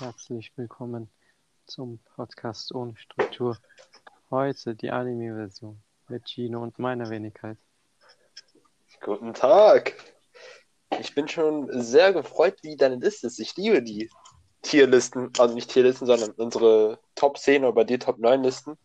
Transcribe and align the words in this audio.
Herzlich 0.00 0.50
willkommen 0.56 1.10
zum 1.66 1.98
Podcast 2.16 2.74
ohne 2.74 2.96
Struktur. 2.96 3.58
Heute 4.30 4.74
die 4.74 4.90
Anime-Version 4.90 5.78
mit 6.08 6.26
Gino 6.26 6.62
und 6.62 6.78
meiner 6.78 7.10
Wenigkeit. 7.10 7.58
Guten 9.02 9.34
Tag. 9.34 9.94
Ich 10.98 11.14
bin 11.14 11.28
schon 11.28 11.68
sehr 11.82 12.14
gefreut, 12.14 12.56
wie 12.62 12.76
deine 12.76 12.96
Liste 12.96 13.26
ist. 13.26 13.38
Ich 13.40 13.54
liebe 13.58 13.82
die 13.82 14.08
Tierlisten, 14.62 15.30
also 15.38 15.54
nicht 15.54 15.70
Tierlisten, 15.70 16.06
sondern 16.06 16.30
unsere 16.30 16.98
Top 17.14 17.36
10 17.36 17.64
oder 17.64 17.74
bei 17.74 17.84
dir 17.84 18.00
Top 18.00 18.18
9 18.18 18.42
Listen. 18.42 18.78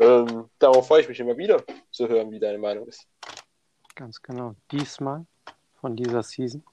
Ähm, 0.00 0.48
darauf 0.58 0.86
freue 0.86 1.02
ich 1.02 1.08
mich 1.10 1.20
immer 1.20 1.36
wieder 1.36 1.62
zu 1.90 2.08
hören, 2.08 2.30
wie 2.30 2.40
deine 2.40 2.56
Meinung 2.56 2.88
ist. 2.88 3.06
Ganz 3.94 4.22
genau. 4.22 4.54
Diesmal 4.72 5.26
von 5.82 5.96
dieser 5.96 6.22
Season 6.22 6.64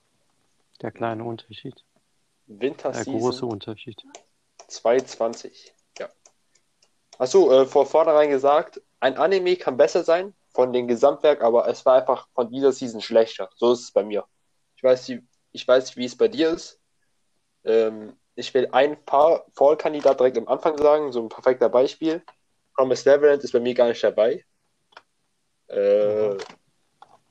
der 0.81 0.91
kleine 0.91 1.25
Unterschied. 1.25 1.83
Winterseason. 2.47 3.13
Der 3.13 3.21
große 3.21 3.45
Unterschied. 3.45 4.03
220. 4.67 5.73
Ja. 5.99 6.09
Achso, 7.17 7.51
äh, 7.51 7.65
vor 7.65 7.85
vornherein 7.85 8.29
gesagt, 8.29 8.81
ein 8.99 9.17
Anime 9.17 9.55
kann 9.55 9.77
besser 9.77 10.03
sein 10.03 10.33
von 10.53 10.71
dem 10.71 10.87
Gesamtwerk, 10.87 11.41
aber 11.41 11.67
es 11.67 11.85
war 11.85 11.99
einfach 11.99 12.27
von 12.33 12.49
dieser 12.49 12.71
Season 12.71 13.01
schlechter. 13.01 13.49
So 13.55 13.73
ist 13.73 13.81
es 13.81 13.91
bei 13.91 14.03
mir. 14.03 14.25
Ich 14.75 14.83
weiß, 14.83 15.09
wie, 15.09 15.21
ich 15.51 15.67
weiß 15.67 15.95
wie 15.97 16.05
es 16.05 16.17
bei 16.17 16.27
dir 16.27 16.49
ist. 16.51 16.79
Ähm, 17.63 18.17
ich 18.35 18.53
will 18.53 18.67
ein 18.71 19.03
paar 19.05 19.45
Fallkandidat 19.55 20.19
direkt 20.19 20.37
am 20.37 20.47
Anfang 20.47 20.77
sagen, 20.77 21.11
so 21.11 21.21
ein 21.21 21.29
perfekter 21.29 21.69
Beispiel. 21.69 22.23
Promise 22.75 23.09
Neverland 23.09 23.43
ist 23.43 23.51
bei 23.51 23.59
mir 23.59 23.73
gar 23.73 23.87
nicht 23.87 24.03
dabei. 24.03 24.43
Äh, 25.67 26.35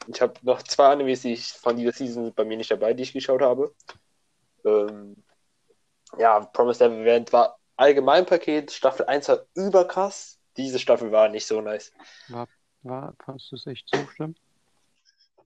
ich 0.06 0.20
habe 0.20 0.34
noch 0.42 0.62
zwei 0.62 0.86
Animes, 0.86 1.22
die 1.22 1.34
ich 1.34 1.52
von 1.52 1.76
dieser 1.76 1.92
Season 1.92 2.32
bei 2.34 2.44
mir 2.44 2.56
nicht 2.56 2.70
dabei, 2.70 2.94
die 2.94 3.02
ich 3.02 3.12
geschaut 3.12 3.42
habe. 3.42 3.74
Ähm, 4.64 5.22
ja, 6.18 6.40
Promise 6.40 6.88
Neverland 6.88 7.32
war 7.32 7.58
Allgemeinpaket. 7.76 8.72
Staffel 8.72 9.06
1 9.06 9.28
war 9.28 9.46
überkrass. 9.54 10.38
Diese 10.56 10.78
Staffel 10.78 11.12
war 11.12 11.28
nicht 11.28 11.46
so 11.46 11.60
nice. 11.60 11.92
War, 12.28 12.48
war, 12.82 13.14
fandest 13.24 13.50
du 13.50 13.56
es 13.56 13.66
echt 13.66 13.88
so 13.94 14.06
schlimm? 14.08 14.34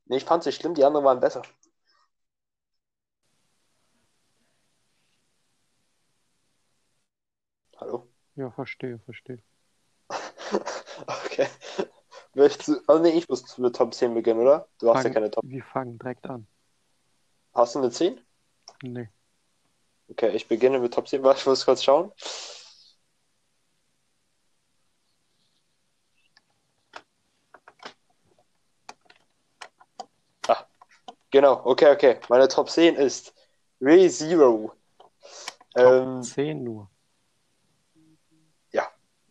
Nee, 0.07 0.19
ich 0.19 0.25
fand 0.25 0.41
es 0.41 0.47
nicht 0.47 0.61
schlimm, 0.61 0.75
die 0.75 0.85
anderen 0.85 1.05
waren 1.05 1.21
besser. 1.21 1.43
Hallo? 7.79 8.09
Ja, 8.37 8.51
verstehe, 8.51 8.99
verstehe. 9.01 9.43
okay. 11.07 11.49
Möchtest 12.35 12.69
du, 12.69 12.81
also 12.87 13.03
nee, 13.03 13.11
ich 13.11 13.29
muss 13.29 13.57
mit 13.59 13.77
Top 13.77 13.95
10 13.95 14.15
beginnen, 14.15 14.41
oder? 14.41 14.69
Du 14.79 14.93
hast 14.93 15.05
ja 15.05 15.11
keine 15.11 15.31
Top. 15.31 15.43
Wir 15.45 15.65
fangen 15.65 15.99
direkt 15.99 16.27
an. 16.27 16.47
Hast 17.55 17.75
du 17.75 17.79
eine 17.79 17.91
10? 17.91 18.21
Nee. 18.83 19.09
Okay, 20.09 20.31
ich 20.37 20.49
beginne 20.49 20.79
mit 20.79 20.95
Top 20.95 21.09
10. 21.09 21.23
Warte, 21.23 21.41
ich 21.41 21.47
muss 21.47 21.65
kurz 21.65 21.83
schauen. 21.83 22.13
Ah, 30.49 30.67
genau, 31.31 31.63
okay, 31.65 31.93
okay. 31.93 32.21
Meine 32.29 32.49
Top 32.49 32.71
10 32.71 32.97
ist 32.97 33.35
ReZero. 33.81 34.73
Ähm, 35.77 36.23
10 36.23 36.65
nur. 36.65 36.91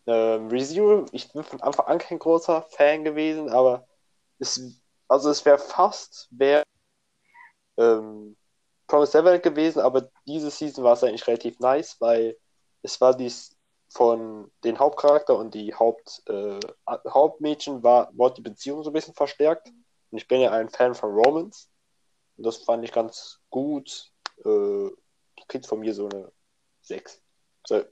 ähm, 0.06 0.48
ReZero, 0.48 1.06
ich 1.12 1.32
bin 1.32 1.42
von 1.42 1.60
Anfang 1.60 1.86
an 1.86 1.98
kein 1.98 2.18
großer 2.18 2.62
Fan 2.62 3.04
gewesen, 3.04 3.48
aber 3.50 3.86
es, 4.38 4.60
also 5.08 5.30
es 5.30 5.44
wäre 5.44 5.58
fast, 5.58 6.28
wäre 6.30 6.62
ähm, 7.76 8.36
Promised 8.86 9.14
Neverland 9.14 9.42
gewesen, 9.42 9.80
aber 9.80 10.10
diese 10.26 10.50
Season 10.50 10.84
war 10.84 10.92
es 10.92 11.02
eigentlich 11.02 11.26
relativ 11.26 11.58
nice, 11.58 11.96
weil 12.00 12.36
es 12.82 13.00
war 13.00 13.16
dies 13.16 13.56
von 13.88 14.50
den 14.64 14.78
Hauptcharakter 14.78 15.36
und 15.36 15.54
die 15.54 15.74
Haupt, 15.74 16.22
äh, 16.28 16.58
Hauptmädchen 16.88 17.82
war, 17.82 18.10
wurde 18.16 18.36
die 18.36 18.42
Beziehung 18.42 18.82
so 18.82 18.90
ein 18.90 18.92
bisschen 18.92 19.14
verstärkt. 19.14 19.68
Und 20.10 20.18
ich 20.18 20.28
bin 20.28 20.40
ja 20.40 20.52
ein 20.52 20.68
Fan 20.68 20.94
von 20.94 21.12
Romans. 21.12 21.70
Und 22.36 22.46
das 22.46 22.58
fand 22.58 22.84
ich 22.84 22.92
ganz 22.92 23.40
gut. 23.50 24.12
Äh, 24.44 24.90
kriegt 25.48 25.66
von 25.66 25.80
mir 25.80 25.94
so 25.94 26.08
eine 26.08 26.32
6. 26.82 27.22
So. 27.66 27.84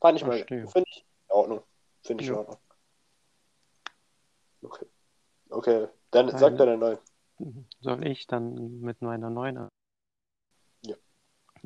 Fand 0.00 0.18
ich 0.18 0.26
mal, 0.26 0.44
finde 0.46 0.84
ich 0.86 0.98
in 0.98 1.34
Ordnung. 1.34 1.62
Finde 2.02 2.22
ich 2.22 2.28
in 2.28 2.34
Ja. 2.34 2.40
Ordnung. 2.40 2.58
Okay. 4.62 4.86
Okay, 5.50 5.88
dann 6.10 6.36
sag 6.36 6.56
deine 6.56 6.76
9. 6.76 6.98
Mhm. 7.38 7.66
Soll 7.80 8.06
ich 8.06 8.26
dann 8.26 8.80
mit 8.80 9.02
meiner 9.02 9.30
9 9.30 9.58
an? 9.58 9.64
Ja. 9.64 9.73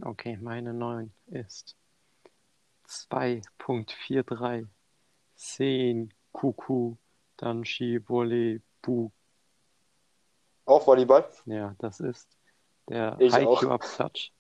Okay, 0.03 0.37
meine 0.41 0.73
9 0.73 1.13
ist 1.27 1.77
2.43 2.87 4.67
Sen 5.35 6.13
Kuku 6.33 6.97
Danshi 7.37 8.01
Volley 8.09 8.63
Bu. 8.83 9.11
Auch 10.65 10.87
Volleyball? 10.87 11.29
Ja, 11.47 11.75
das 11.79 12.01
ist 12.01 12.29
der. 12.89 13.17
Haikyuu-Abklatsch. 13.19 14.31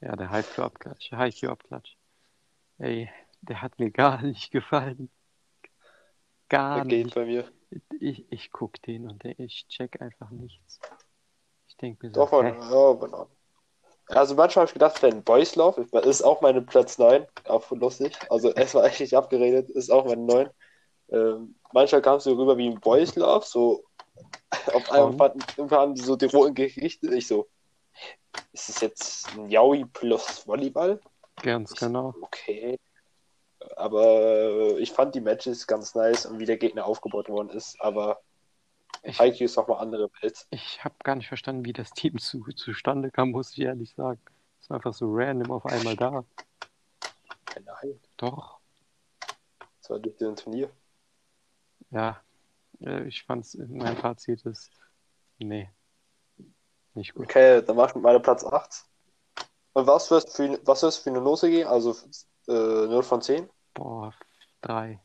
Ja, 0.00 0.16
der 0.16 0.30
Haikyuu-Abklatsch. 0.30 1.12
Haikyuu-Abklatsch. 1.12 1.96
Ey, 2.78 3.10
der 3.42 3.62
hat 3.62 3.78
mir 3.78 3.90
gar 3.90 4.22
nicht 4.22 4.50
gefallen. 4.50 5.10
Gar 6.48 6.76
Der 6.76 6.84
geht 6.86 7.04
nicht. 7.06 7.14
bei 7.14 7.26
mir. 7.26 7.50
Ich, 8.00 8.30
ich 8.30 8.50
guck 8.52 8.80
den 8.82 9.08
und 9.08 9.24
ich 9.24 9.66
check 9.68 10.00
einfach 10.00 10.30
nichts. 10.30 10.80
Ich 11.68 11.76
denke 11.76 12.06
mir 12.06 12.12
so, 12.12 12.24
Doch, 12.26 12.42
hä? 12.42 12.48
ja. 12.48 13.26
Also 14.08 14.34
manchmal 14.34 14.62
habe 14.62 14.70
ich 14.70 14.74
gedacht, 14.74 15.02
wenn 15.02 15.22
Boys 15.22 15.56
Love, 15.56 15.86
ist 16.00 16.22
auch 16.22 16.40
meine 16.40 16.60
Platz 16.62 16.98
9, 16.98 17.26
auch 17.48 17.70
lustig. 17.70 18.16
Also 18.30 18.52
es 18.54 18.74
war 18.74 18.84
eigentlich 18.84 19.16
abgeredet, 19.16 19.70
ist 19.70 19.90
auch 19.90 20.04
meine 20.04 20.22
9. 20.22 20.50
Ähm, 21.10 21.54
manchmal 21.72 22.02
kam 22.02 22.16
es 22.16 22.24
so 22.24 22.32
rüber 22.34 22.56
wie 22.58 22.68
ein 22.68 22.80
Boys 22.80 23.16
Love, 23.16 23.44
so 23.46 23.84
auf 24.72 24.90
einmal 24.90 25.12
fanden 25.16 25.40
irgendwann 25.56 25.96
so 25.96 26.16
die 26.16 26.26
roten 26.26 26.54
Gerichte. 26.54 27.14
Ich 27.14 27.26
so, 27.26 27.48
ist 28.52 28.68
es 28.68 28.80
jetzt 28.80 29.28
ein 29.36 29.48
Yaoi 29.50 29.84
plus 29.92 30.46
Volleyball? 30.46 31.00
Ganz 31.42 31.72
Ich- 31.72 31.78
genau. 31.80 32.14
Okay. 32.20 32.78
Aber 33.76 34.78
ich 34.78 34.92
fand 34.92 35.14
die 35.14 35.20
Matches 35.22 35.66
ganz 35.66 35.94
nice 35.94 36.26
und 36.26 36.38
wie 36.38 36.44
der 36.44 36.58
Gegner 36.58 36.84
aufgebaut 36.84 37.28
worden 37.30 37.48
ist. 37.48 37.76
Aber 37.80 38.20
Ich, 39.04 39.18
Haikyuu 39.18 39.44
ist 39.44 39.56
nochmal 39.56 39.80
andere 39.80 40.10
Welt. 40.22 40.46
ich 40.50 40.82
habe 40.84 40.94
gar 41.04 41.14
nicht 41.16 41.28
verstanden, 41.28 41.64
wie 41.64 41.72
das 41.72 41.90
Team 41.92 42.18
zu, 42.18 42.42
zustande 42.54 43.10
kam, 43.10 43.30
muss 43.30 43.52
ich 43.52 43.60
ehrlich 43.60 43.94
sagen. 43.94 44.20
Es 44.60 44.70
war 44.70 44.76
einfach 44.76 44.94
so 44.94 45.06
random 45.10 45.50
auf 45.52 45.66
einmal 45.66 45.94
da. 45.96 46.24
Nein, 47.54 48.00
Doch, 48.16 48.60
das 49.80 49.90
war 49.90 49.98
durch 49.98 50.16
den 50.16 50.34
Turnier. 50.36 50.70
ja. 51.90 52.20
äh, 52.80 53.04
Ich 53.06 53.22
fand's, 53.24 53.56
mein 53.68 53.96
Fazit 53.96 54.44
ist, 54.46 54.70
nee, 55.38 55.70
nicht 56.94 57.14
gut. 57.14 57.24
Okay, 57.26 57.62
dann 57.62 57.76
mach 57.76 57.88
ich 57.90 57.94
mit 57.94 58.02
meiner 58.04 58.20
Platz 58.20 58.44
8. 58.44 58.86
Und 59.74 59.86
was 59.86 60.10
wirst 60.10 60.34
für, 60.34 60.58
was 60.64 60.82
wirst 60.82 60.98
du 60.98 61.02
für 61.02 61.10
eine 61.10 61.20
Note 61.20 61.50
geben? 61.50 61.68
Also 61.68 61.92
äh, 62.48 62.52
0 62.86 63.02
von 63.02 63.20
10? 63.20 63.48
Boah, 63.74 64.14
drei. 64.62 65.00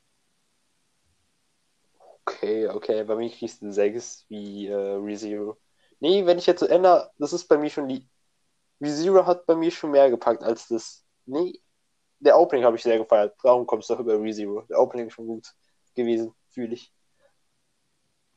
Okay, 2.30 2.68
okay, 2.68 3.04
bei 3.04 3.16
mir 3.16 3.30
kriegst 3.30 3.62
du 3.62 3.66
eine 3.66 3.74
6 3.74 4.26
wie 4.30 4.68
äh, 4.68 4.76
ReZero. 4.76 5.58
Nee, 6.00 6.26
wenn 6.26 6.38
ich 6.38 6.46
jetzt 6.46 6.60
so 6.60 6.68
ändere, 6.68 7.12
das 7.18 7.34
ist 7.34 7.48
bei 7.48 7.58
mir 7.58 7.70
schon 7.70 7.88
die. 7.88 8.08
ReZero 8.82 9.26
hat 9.26 9.46
bei 9.46 9.56
mir 9.56 9.72
schon 9.72 9.92
mehr 9.92 10.10
gepackt 10.10 10.44
als 10.44 10.68
das. 10.68 11.04
Nee, 11.26 11.60
der 12.20 12.38
Opening 12.38 12.66
habe 12.66 12.76
ich 12.78 12.84
sehr 12.84 12.98
gefeiert. 13.00 13.36
Darum 13.44 13.66
kommst 13.66 13.90
du 13.90 13.96
doch 13.96 14.02
über 14.02 14.22
ReZero. 14.22 14.62
Der 14.70 14.80
Opening 14.80 15.08
ist 15.08 15.14
schon 15.14 15.28
gut 15.28 15.48
gewesen, 15.96 16.34
fühle 16.50 16.74
ich. 16.76 16.94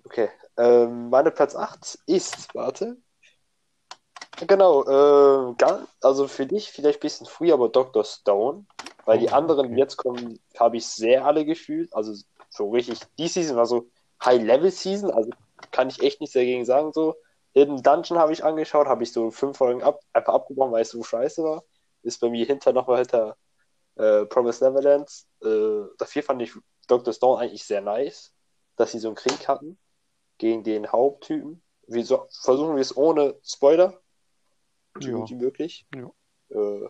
Okay, 0.04 0.30
ähm, 0.56 1.10
meine 1.10 1.30
Platz 1.30 1.54
8 1.54 1.98
ist, 2.06 2.54
warte. 2.54 2.96
Genau, 4.46 4.82
äh, 4.82 5.54
gar, 5.56 5.86
also 6.00 6.26
für 6.26 6.46
dich 6.46 6.70
vielleicht 6.72 6.98
ein 6.98 7.02
bisschen 7.02 7.26
früh, 7.26 7.52
aber 7.52 7.68
Dr. 7.68 8.04
Stone. 8.04 8.66
Weil 9.04 9.18
die 9.18 9.28
Oh, 9.28 9.32
anderen, 9.32 9.72
die 9.72 9.78
jetzt 9.78 9.96
kommen, 9.96 10.40
habe 10.58 10.76
ich 10.76 10.86
sehr 10.86 11.24
alle 11.26 11.44
gefühlt. 11.44 11.92
Also 11.94 12.14
so 12.52 12.70
richtig, 12.70 13.00
die 13.18 13.28
Season 13.28 13.56
war 13.56 13.66
so 13.66 13.88
High-Level-Season, 14.24 15.10
also 15.10 15.30
kann 15.70 15.88
ich 15.88 16.02
echt 16.02 16.20
nichts 16.20 16.34
dagegen 16.34 16.64
sagen. 16.64 16.92
So, 16.92 17.16
Hidden 17.54 17.82
Dungeon 17.82 18.18
habe 18.18 18.32
ich 18.32 18.44
angeschaut, 18.44 18.86
habe 18.86 19.02
ich 19.02 19.12
so 19.12 19.30
fünf 19.30 19.56
Folgen 19.56 19.82
ab, 19.82 20.00
einfach 20.12 20.34
abgebrochen, 20.34 20.72
weil 20.72 20.82
es 20.82 20.90
so 20.90 21.02
scheiße 21.02 21.42
war. 21.42 21.64
Ist 22.02 22.20
bei 22.20 22.28
mir 22.28 22.44
hinter 22.44 22.72
nochmal 22.72 22.98
hinter 22.98 23.36
äh, 23.96 24.26
Promise 24.26 24.64
Neverland. 24.64 25.10
Äh, 25.42 25.88
dafür 25.98 26.22
fand 26.22 26.42
ich 26.42 26.52
Dr. 26.88 27.12
Stone 27.12 27.40
eigentlich 27.40 27.64
sehr 27.64 27.80
nice, 27.80 28.34
dass 28.76 28.92
sie 28.92 28.98
so 28.98 29.08
einen 29.08 29.16
Krieg 29.16 29.48
hatten 29.48 29.78
gegen 30.38 30.62
den 30.62 30.90
Haupttypen. 30.90 31.62
Wir 31.86 32.04
so, 32.04 32.26
versuchen 32.42 32.74
wir 32.74 32.82
es 32.82 32.96
ohne 32.96 33.36
Spoiler, 33.42 34.00
so 35.00 35.08
Ja. 35.08 35.16
gut 35.16 35.30
wie 35.30 35.36
möglich. 35.36 35.86
Ja. 35.94 36.10
Äh, 36.50 36.88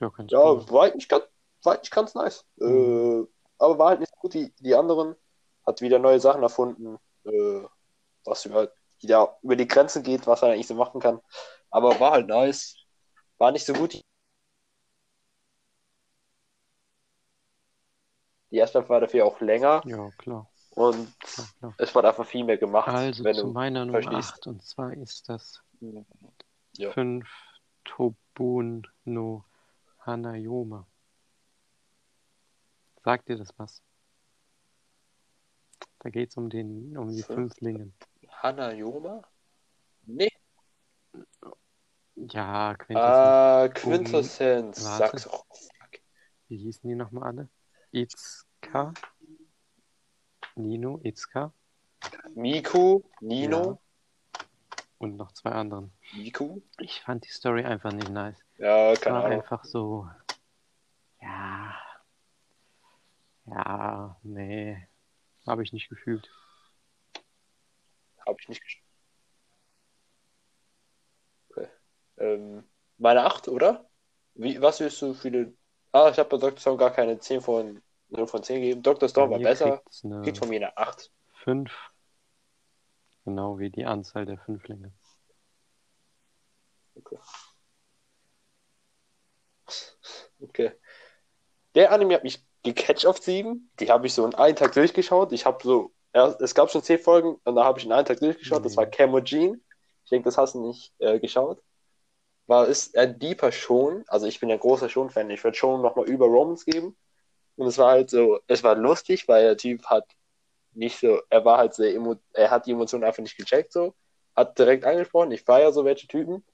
ja 0.00 0.12
ja, 0.28 0.70
war 0.70 0.94
nicht 0.94 1.08
ganz, 1.08 1.24
war 1.62 1.78
nicht 1.78 1.90
ganz 1.90 2.14
nice. 2.14 2.44
Mhm. 2.56 3.26
Äh, 3.28 3.35
aber 3.58 3.78
war 3.78 3.88
halt 3.90 4.00
nicht 4.00 4.12
gut 4.18 4.34
wie 4.34 4.52
die 4.60 4.74
anderen. 4.74 5.16
Hat 5.64 5.80
wieder 5.80 5.98
neue 5.98 6.20
Sachen 6.20 6.42
erfunden, 6.42 6.96
äh, 7.24 7.62
was 8.24 8.44
über, 8.44 8.70
wieder 9.00 9.36
über 9.42 9.56
die 9.56 9.66
Grenzen 9.66 10.02
geht, 10.02 10.26
was 10.26 10.42
er 10.42 10.50
eigentlich 10.52 10.68
so 10.68 10.74
machen 10.74 11.00
kann. 11.00 11.20
Aber 11.70 11.98
war 11.98 12.12
halt 12.12 12.28
nice. 12.28 12.76
War 13.38 13.50
nicht 13.52 13.66
so 13.66 13.72
gut. 13.72 14.00
Die 18.50 18.56
erste 18.56 18.88
war 18.88 19.00
dafür 19.00 19.26
auch 19.26 19.40
länger. 19.40 19.82
Ja, 19.84 20.08
klar. 20.18 20.48
Und 20.70 21.08
ja, 21.36 21.44
klar. 21.58 21.74
es 21.78 21.94
war 21.94 22.04
einfach 22.04 22.26
viel 22.26 22.44
mehr 22.44 22.58
gemacht. 22.58 22.88
Also 22.88 23.24
zu 23.32 23.46
meiner 23.48 23.84
Nummer 23.84 24.02
verstehst. 24.02 24.34
8 24.34 24.46
und 24.46 24.62
zwar 24.62 24.92
ist 24.92 25.28
das 25.28 25.62
5 25.80 26.06
ja. 26.76 26.92
Tobun 27.84 28.86
no 29.04 29.44
Hanayoma. 30.00 30.86
Sagt 33.06 33.28
dir 33.28 33.36
das 33.36 33.56
was? 33.56 33.80
Da 36.00 36.10
geht 36.10 36.30
es 36.30 36.36
um 36.36 36.50
den, 36.50 36.98
um 36.98 37.14
die 37.14 37.22
Fünf? 37.22 37.52
Fünflingen. 37.54 37.94
Hanayoma? 38.42 39.22
Nee. 40.06 40.32
Ja, 42.16 42.74
Quintessenz. 42.74 42.96
Ah, 42.96 43.68
Quintessenz. 43.68 44.84
warte. 44.84 45.18
Sag's. 45.18 45.22
Fuck. 45.22 46.00
Wie 46.48 46.56
hießen 46.56 46.90
die 46.90 46.96
nochmal 46.96 47.28
alle? 47.28 47.48
Itzka, 47.92 48.92
Nino, 50.56 50.98
Itzka 51.04 51.52
Miku, 52.34 53.02
Nino, 53.20 53.80
und 54.98 55.14
noch 55.14 55.30
zwei 55.30 55.52
anderen. 55.52 55.92
Miku. 56.16 56.60
Ich 56.80 57.02
fand 57.02 57.24
die 57.24 57.30
Story 57.30 57.64
einfach 57.64 57.92
nicht 57.92 58.10
nice. 58.10 58.44
Ja, 58.58 58.96
keine 58.96 59.14
war 59.18 59.24
Ahnung. 59.26 59.42
einfach 59.42 59.64
so, 59.64 60.10
ja, 61.20 61.72
ja, 63.46 64.18
nee, 64.22 64.88
habe 65.46 65.62
ich 65.62 65.72
nicht 65.72 65.88
gefühlt. 65.88 66.30
Habe 68.26 68.38
ich 68.40 68.48
nicht 68.48 68.62
gespielt. 68.62 68.86
Okay. 71.50 71.68
Ähm, 72.18 72.64
meine 72.98 73.24
8, 73.24 73.48
oder? 73.48 73.88
Wie, 74.34 74.60
was 74.60 74.80
willst 74.80 75.00
du 75.00 75.14
für 75.14 75.30
den. 75.30 75.56
Ah, 75.92 76.10
ich 76.10 76.18
habe 76.18 76.28
bei 76.28 76.36
Dr. 76.38 76.58
Stone 76.58 76.76
gar 76.76 76.90
keine 76.90 77.18
10 77.18 77.40
von 77.40 77.82
0 78.08 78.26
von 78.26 78.42
10 78.42 78.60
gegeben. 78.60 78.82
Dr. 78.82 79.08
Stone 79.08 79.30
war 79.30 79.38
besser. 79.38 79.82
Kriegt 80.22 80.38
von 80.38 80.48
mir 80.48 80.56
eine 80.56 80.76
8. 80.76 81.10
5, 81.44 81.72
genau 83.24 83.58
wie 83.58 83.70
die 83.70 83.86
Anzahl 83.86 84.26
der 84.26 84.38
Fünflinge. 84.38 84.92
Okay. 86.96 87.18
Okay. 90.40 90.72
Der 91.74 91.92
Anime 91.92 92.14
hat 92.14 92.24
mich 92.24 92.45
gecatcht 92.74 93.06
auf 93.06 93.18
7. 93.18 93.70
Die 93.80 93.90
habe 93.90 94.06
ich 94.06 94.14
so 94.14 94.24
in 94.26 94.34
einem 94.34 94.56
Tag 94.56 94.72
durchgeschaut. 94.72 95.32
Ich 95.32 95.46
habe 95.46 95.58
so. 95.62 95.92
Ja, 96.14 96.28
es 96.40 96.54
gab 96.54 96.70
schon 96.70 96.82
10 96.82 96.98
Folgen 96.98 97.36
und 97.44 97.54
da 97.56 97.64
habe 97.64 97.78
ich 97.78 97.84
in 97.86 97.92
einem 97.92 98.06
Tag 98.06 98.20
durchgeschaut. 98.20 98.64
Das 98.64 98.76
war 98.76 98.86
Mhm. 98.86 98.90
Camogene. 98.90 99.60
Ich 100.04 100.10
denke, 100.10 100.26
das 100.26 100.38
hast 100.38 100.54
du 100.54 100.66
nicht 100.66 100.92
äh, 100.98 101.18
geschaut. 101.20 101.62
War 102.46 102.66
ist 102.68 102.96
ein 102.96 103.18
deeper 103.18 103.52
Schon. 103.52 104.04
Also 104.08 104.26
ich 104.26 104.40
bin 104.40 104.50
ein 104.50 104.58
großer 104.60 104.88
Schon-Fan. 104.88 105.30
Ich 105.30 105.42
würde 105.44 105.56
Schon 105.56 105.82
nochmal 105.82 106.06
über 106.08 106.26
Romans 106.26 106.64
geben. 106.64 106.96
Und 107.56 107.66
es 107.68 107.78
war 107.78 107.92
halt 107.92 108.10
so, 108.10 108.40
es 108.48 108.62
war 108.62 108.76
lustig, 108.76 109.28
weil 109.28 109.44
der 109.44 109.56
Typ 109.56 109.86
hat 109.86 110.06
nicht 110.72 110.98
so, 111.00 111.20
er 111.30 111.44
war 111.44 111.58
halt 111.58 111.74
sehr, 111.74 111.94
emo, 111.94 112.16
er 112.34 112.50
hat 112.50 112.66
die 112.66 112.72
Emotionen 112.72 113.04
einfach 113.04 113.22
nicht 113.22 113.36
gecheckt 113.36 113.72
so. 113.72 113.94
Hat 114.36 114.58
direkt 114.58 114.84
angesprochen, 114.84 115.32
ich 115.32 115.42
feiere 115.42 115.72
so 115.72 115.84
welche 115.84 116.06
Typen. 116.08 116.44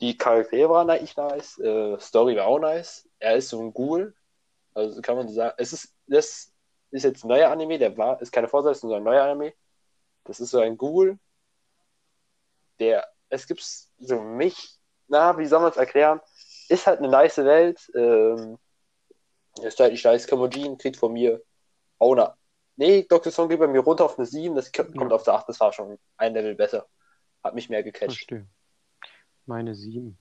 Die 0.00 0.16
Charaktere 0.16 0.70
waren 0.70 0.90
eigentlich 0.90 1.16
nice, 1.16 1.58
äh, 1.58 1.98
Story 2.00 2.36
war 2.36 2.46
auch 2.46 2.58
nice. 2.60 3.08
Er 3.18 3.36
ist 3.36 3.50
so 3.50 3.60
ein 3.60 3.72
Ghoul. 3.74 4.14
Also 4.74 5.00
kann 5.02 5.16
man 5.16 5.28
so 5.28 5.34
sagen, 5.34 5.54
es 5.58 5.72
ist, 5.72 5.94
das 6.06 6.52
ist 6.90 7.02
jetzt 7.04 7.24
ein 7.24 7.28
neuer 7.28 7.50
Anime, 7.50 7.78
der 7.78 7.96
war, 7.96 8.20
ist 8.20 8.32
keine 8.32 8.48
Fortsetzung, 8.48 8.90
sondern 8.90 9.02
ein 9.02 9.12
neuer 9.12 9.24
Anime. 9.24 9.52
Das 10.24 10.40
ist 10.40 10.50
so 10.50 10.60
ein 10.60 10.76
Ghoul, 10.76 11.18
der, 12.78 13.06
es 13.28 13.46
gibt 13.46 13.62
so 13.62 14.20
mich, 14.20 14.78
na, 15.08 15.36
wie 15.38 15.46
soll 15.46 15.60
man 15.60 15.70
es 15.70 15.76
erklären? 15.76 16.20
Ist 16.68 16.86
halt 16.86 16.98
eine 16.98 17.08
nice 17.08 17.38
Welt. 17.38 17.90
Ähm, 17.94 18.58
ist 19.62 19.78
halt 19.80 19.92
nicht 19.92 20.04
nice. 20.04 20.26
Kamojin 20.26 20.78
kriegt 20.78 20.96
von 20.96 21.12
mir 21.12 21.42
auch 21.98 22.12
eine. 22.12 22.34
Nee, 22.76 23.02
Dr. 23.08 23.30
Song 23.30 23.48
geht 23.48 23.58
bei 23.58 23.66
mir 23.66 23.80
runter 23.80 24.04
auf 24.04 24.16
eine 24.18 24.26
7, 24.26 24.54
das 24.54 24.72
kommt 24.72 24.94
Ja. 24.94 25.08
auf 25.08 25.24
der 25.24 25.34
8, 25.34 25.48
das 25.48 25.60
war 25.60 25.72
schon 25.72 25.98
ein 26.16 26.32
Level 26.32 26.54
besser. 26.54 26.86
Hat 27.42 27.54
mich 27.54 27.68
mehr 27.68 27.82
gecatcht. 27.82 28.12
Verstehe. 28.28 28.46
Meine 29.46 29.74
7. 29.74 30.16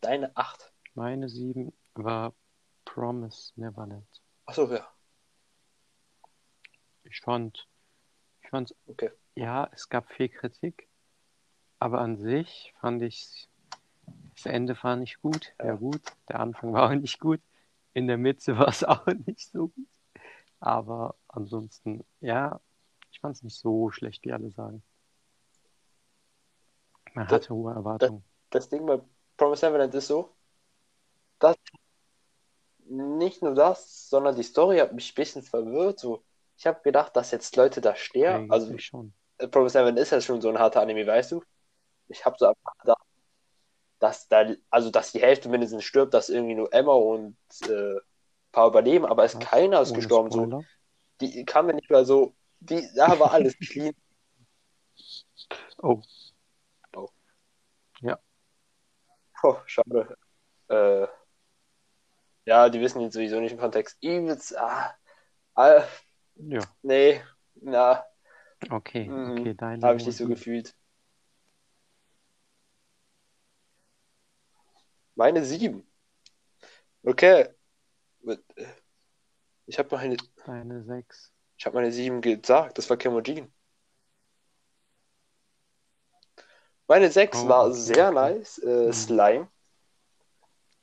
Deine 0.00 0.36
8. 0.36 0.72
Meine 0.94 1.28
7 1.28 1.72
war 1.94 2.34
Promise 2.84 3.52
Neverland. 3.56 4.06
Achso, 4.46 4.72
ja. 4.72 4.86
Ich 7.04 7.20
fand, 7.20 7.68
ich 8.42 8.48
fand, 8.48 8.74
Okay. 8.86 9.10
ja, 9.34 9.68
es 9.72 9.88
gab 9.88 10.10
viel 10.12 10.28
Kritik, 10.28 10.88
aber 11.78 12.00
an 12.00 12.16
sich 12.16 12.72
fand 12.80 13.02
ich, 13.02 13.48
das 14.34 14.46
Ende 14.46 14.76
war 14.82 14.96
nicht 14.96 15.20
gut. 15.20 15.54
Ja, 15.58 15.66
Ja. 15.66 15.74
gut, 15.74 16.00
der 16.28 16.40
Anfang 16.40 16.72
war 16.72 16.88
auch 16.90 16.94
nicht 16.94 17.18
gut. 17.20 17.40
In 17.92 18.06
der 18.06 18.16
Mitte 18.18 18.56
war 18.58 18.68
es 18.68 18.84
auch 18.84 19.06
nicht 19.26 19.50
so 19.50 19.68
gut. 19.68 19.88
Aber 20.60 21.16
ansonsten, 21.28 22.04
ja, 22.20 22.60
ich 23.10 23.20
fand 23.20 23.36
es 23.36 23.42
nicht 23.42 23.58
so 23.58 23.90
schlecht, 23.90 24.24
wie 24.24 24.32
alle 24.32 24.50
sagen. 24.50 24.82
Man 27.14 27.26
Das- 27.26 27.42
hatte 27.42 27.54
hohe 27.54 27.74
Erwartungen. 27.74 28.24
Das 28.50 28.68
Ding 28.68 28.86
bei 28.86 29.00
Promise 29.36 29.66
Neverland 29.66 29.94
ist 29.94 30.06
so, 30.06 30.34
dass 31.38 31.56
nicht 32.92 33.42
nur 33.42 33.54
das, 33.54 34.08
sondern 34.08 34.36
die 34.36 34.42
Story 34.42 34.78
hat 34.78 34.92
mich 34.92 35.12
ein 35.12 35.14
bisschen 35.14 35.42
verwirrt. 35.42 35.98
So, 35.98 36.22
ich 36.56 36.66
habe 36.66 36.80
gedacht, 36.82 37.16
dass 37.16 37.30
jetzt 37.30 37.56
Leute 37.56 37.80
da 37.80 37.94
sterben. 37.94 38.50
Also 38.50 38.68
Eigentlich 38.68 38.86
schon. 38.86 39.12
äh, 39.38 39.48
Promise 39.48 39.78
Neverland 39.78 39.98
ist 39.98 40.10
ja 40.10 40.20
schon 40.20 40.40
so 40.40 40.48
ein 40.48 40.58
harter 40.58 40.80
Anime, 40.80 41.06
weißt 41.06 41.32
du? 41.32 41.42
Ich 42.08 42.24
habe 42.24 42.36
so 42.38 42.46
einfach 42.46 42.78
gedacht, 42.78 43.02
dass 43.98 44.28
da, 44.28 44.46
also 44.70 44.90
dass 44.90 45.12
die 45.12 45.20
Hälfte 45.20 45.48
mindestens 45.48 45.84
stirbt, 45.84 46.12
dass 46.12 46.28
irgendwie 46.28 46.54
nur 46.54 46.72
Emma 46.72 46.92
und 46.92 47.36
äh, 47.68 47.94
ein 47.94 48.00
paar 48.50 48.68
überleben, 48.68 49.06
aber 49.06 49.24
es 49.24 49.34
Was? 49.36 49.44
keiner 49.44 49.80
ist 49.80 49.94
gestorben. 49.94 50.30
So, 50.30 50.64
die 51.20 51.44
kam 51.44 51.66
mir 51.66 51.74
nicht 51.74 51.90
mehr 51.90 52.04
so, 52.04 52.34
die, 52.60 52.86
da 52.96 53.18
war 53.18 53.32
alles 53.32 53.56
clean. 53.60 53.94
Oh, 55.82 56.02
Oh, 59.42 59.58
schade. 59.66 60.16
Äh, 60.68 61.06
ja, 62.44 62.68
die 62.68 62.80
wissen 62.80 63.00
jetzt 63.00 63.14
sowieso 63.14 63.40
nicht 63.40 63.52
im 63.52 63.58
Kontext. 63.58 63.96
Übelst, 64.02 64.56
ah, 64.58 64.94
ah, 65.54 65.84
ja, 66.36 66.60
nee, 66.82 67.20
na, 67.54 68.04
okay, 68.70 69.08
Mhm. 69.08 69.32
okay, 69.40 69.54
deine 69.54 69.86
habe 69.86 69.98
ich 69.98 70.06
nicht 70.06 70.16
so 70.16 70.26
gefühlt. 70.26 70.74
Meine 75.14 75.44
sieben. 75.44 75.86
Okay. 77.04 77.48
Ich 79.66 79.78
habe 79.78 79.94
meine, 79.96 80.16
Deine 80.46 80.82
6. 80.84 81.32
ich 81.56 81.66
habe 81.66 81.76
meine 81.76 81.92
sieben 81.92 82.20
gesagt. 82.20 82.78
Das 82.78 82.88
war 82.90 82.96
Kimojin. 82.96 83.52
Meine 86.88 87.10
sechs 87.10 87.38
Oh, 87.44 87.48
war 87.48 87.66
okay, 87.68 87.74
sehr 87.76 88.10
nice. 88.10 88.58
Äh, 88.58 88.88
Mhm. 88.88 88.92
Slime. 88.92 89.48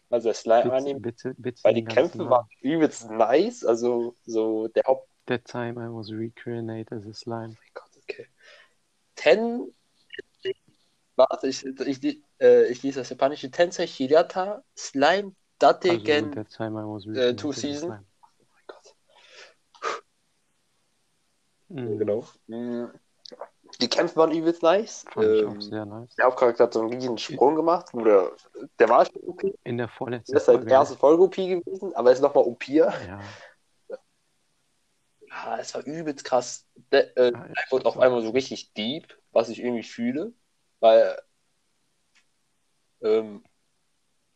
Also 0.09 0.29
der 0.29 0.33
Bitte, 0.33 0.41
Slime-Anime. 0.41 0.99
bitte, 0.99 1.35
bitte 1.37 1.63
Weil 1.63 1.73
die 1.75 1.85
Kämpfe 1.85 2.17
Namen. 2.19 2.29
waren 2.31 2.47
übelst 2.61 3.09
nice. 3.11 3.63
Also 3.63 4.15
so 4.25 4.67
der 4.69 4.83
Haupt. 4.85 5.07
That 5.27 5.45
time 5.45 5.73
I 5.79 5.87
was 5.87 6.11
reincarnated 6.11 6.91
as 6.91 7.05
a 7.05 7.13
slime. 7.13 7.49
mein 7.49 7.73
Gott, 7.73 7.91
okay. 8.03 8.25
Ten. 9.15 9.73
Warte, 11.15 11.47
ich, 11.47 11.65
ich, 11.65 12.23
äh, 12.39 12.67
ich 12.71 12.81
lese 12.81 13.01
das 13.01 13.09
japanische. 13.09 13.51
Tensei 13.51 13.85
Hirata 13.85 14.63
Slime 14.75 15.35
Date 15.59 15.89
Also 15.89 16.03
Gen. 16.05 16.31
that 16.31 16.49
time 16.49 16.79
I 16.79 16.83
was 16.85 17.05
äh, 17.05 17.09
reincarnated 17.09 17.37
Two 17.39 17.49
as 17.49 17.57
a 17.57 17.61
Season. 17.61 17.89
slime. 17.89 18.05
Oh 18.39 18.45
mein 18.49 18.63
Gott. 18.67 18.95
Mhm. 21.69 21.99
Genau. 21.99 22.27
Mm. 22.47 22.85
Die 23.81 23.88
Kämpfe 23.88 24.15
waren 24.17 24.31
übelst 24.31 24.61
nice. 24.63 25.05
Fand 25.13 25.27
ich 25.35 25.45
auch 25.45 25.51
Ähm, 25.53 25.61
sehr 25.61 25.85
nice. 25.85 26.15
der 26.15 26.25
Hauptcharakter 26.25 26.65
hat 26.65 26.73
so 26.73 26.81
einen 26.81 26.93
riesen 26.93 27.17
Sprung 27.17 27.55
gemacht. 27.55 27.93
Oder, 27.93 28.31
der 28.77 28.89
war 28.89 29.05
schon 29.05 29.21
OP. 29.23 29.53
In 29.63 29.77
der 29.77 29.88
vorletzten 29.88 30.33
Der 30.33 30.41
ist 30.41 30.47
halt 30.47 30.57
Folge. 30.59 30.73
erste 30.73 30.95
Folge 30.97 31.23
OP 31.23 31.35
gewesen, 31.35 31.95
aber 31.95 32.09
er 32.09 32.13
ist 32.13 32.21
nochmal 32.21 32.43
OPier. 32.43 32.93
Ja, 33.07 33.19
Ah, 35.31 35.57
es 35.59 35.75
war 35.75 35.85
übelst 35.85 36.25
krass. 36.25 36.65
Der, 36.91 37.15
äh, 37.17 37.31
Ja, 37.31 37.45
er 37.45 37.55
wurde 37.69 37.83
das 37.83 37.95
auf 37.95 38.01
einmal 38.01 38.21
so 38.23 38.31
richtig 38.31 38.73
deep, 38.73 39.15
was 39.31 39.49
ich 39.49 39.59
irgendwie 39.59 39.83
fühle. 39.83 40.33
Weil 40.79 41.19
ähm, 43.01 43.43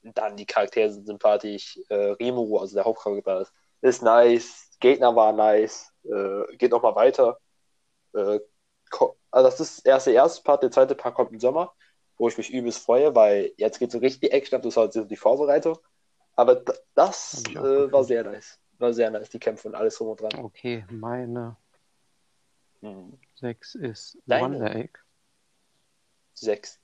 dann 0.03 0.37
die 0.37 0.45
Charaktere 0.45 0.91
sind 0.91 1.07
sympathisch. 1.07 1.79
Äh, 1.89 2.11
Rimuru, 2.11 2.59
also 2.59 2.75
der 2.75 2.85
Hauptcharakter, 2.85 3.41
ist, 3.41 3.53
ist 3.81 4.03
nice. 4.03 4.69
Gegner 4.79 5.15
war 5.15 5.33
nice. 5.33 5.91
Äh, 6.03 6.55
geht 6.57 6.71
nochmal 6.71 6.95
weiter. 6.95 7.39
Äh, 8.13 8.39
ko- 8.91 9.17
also 9.33 9.49
das 9.49 9.59
ist 9.59 9.85
erst 9.85 10.07
der 10.07 10.13
erste 10.13 10.43
Part, 10.43 10.63
der 10.63 10.71
zweite 10.71 10.95
Part 10.95 11.15
kommt 11.15 11.31
im 11.31 11.39
Sommer, 11.39 11.73
wo 12.17 12.27
ich 12.27 12.37
mich 12.37 12.53
übelst 12.53 12.79
freue, 12.79 13.15
weil 13.15 13.51
jetzt 13.57 13.79
geht 13.79 13.91
so 13.91 13.97
richtig 13.97 14.31
Action 14.31 14.55
ab, 14.55 14.61
das 14.61 14.75
war 14.75 14.85
jetzt 14.85 15.09
die 15.09 15.15
Vorbereitung. 15.15 15.77
Aber 16.35 16.63
das 16.95 17.43
ich 17.47 17.57
auch 17.57 17.65
äh, 17.65 17.91
war 17.91 18.03
sehr 18.03 18.23
nice. 18.23 18.59
War 18.77 18.93
sehr 18.93 19.09
nice, 19.09 19.29
die 19.29 19.39
Kämpfe 19.39 19.67
und 19.67 19.75
alles 19.75 19.97
drum 19.97 20.09
und 20.09 20.21
dran. 20.21 20.45
okay, 20.45 20.85
meine 20.91 21.57
Mhm. 22.81 23.17
6 23.35 23.75
ist 23.75 24.17
Deine? 24.25 24.55
Wonder 24.55 24.75
Egg. 24.75 24.99
Sechs. 26.33 26.79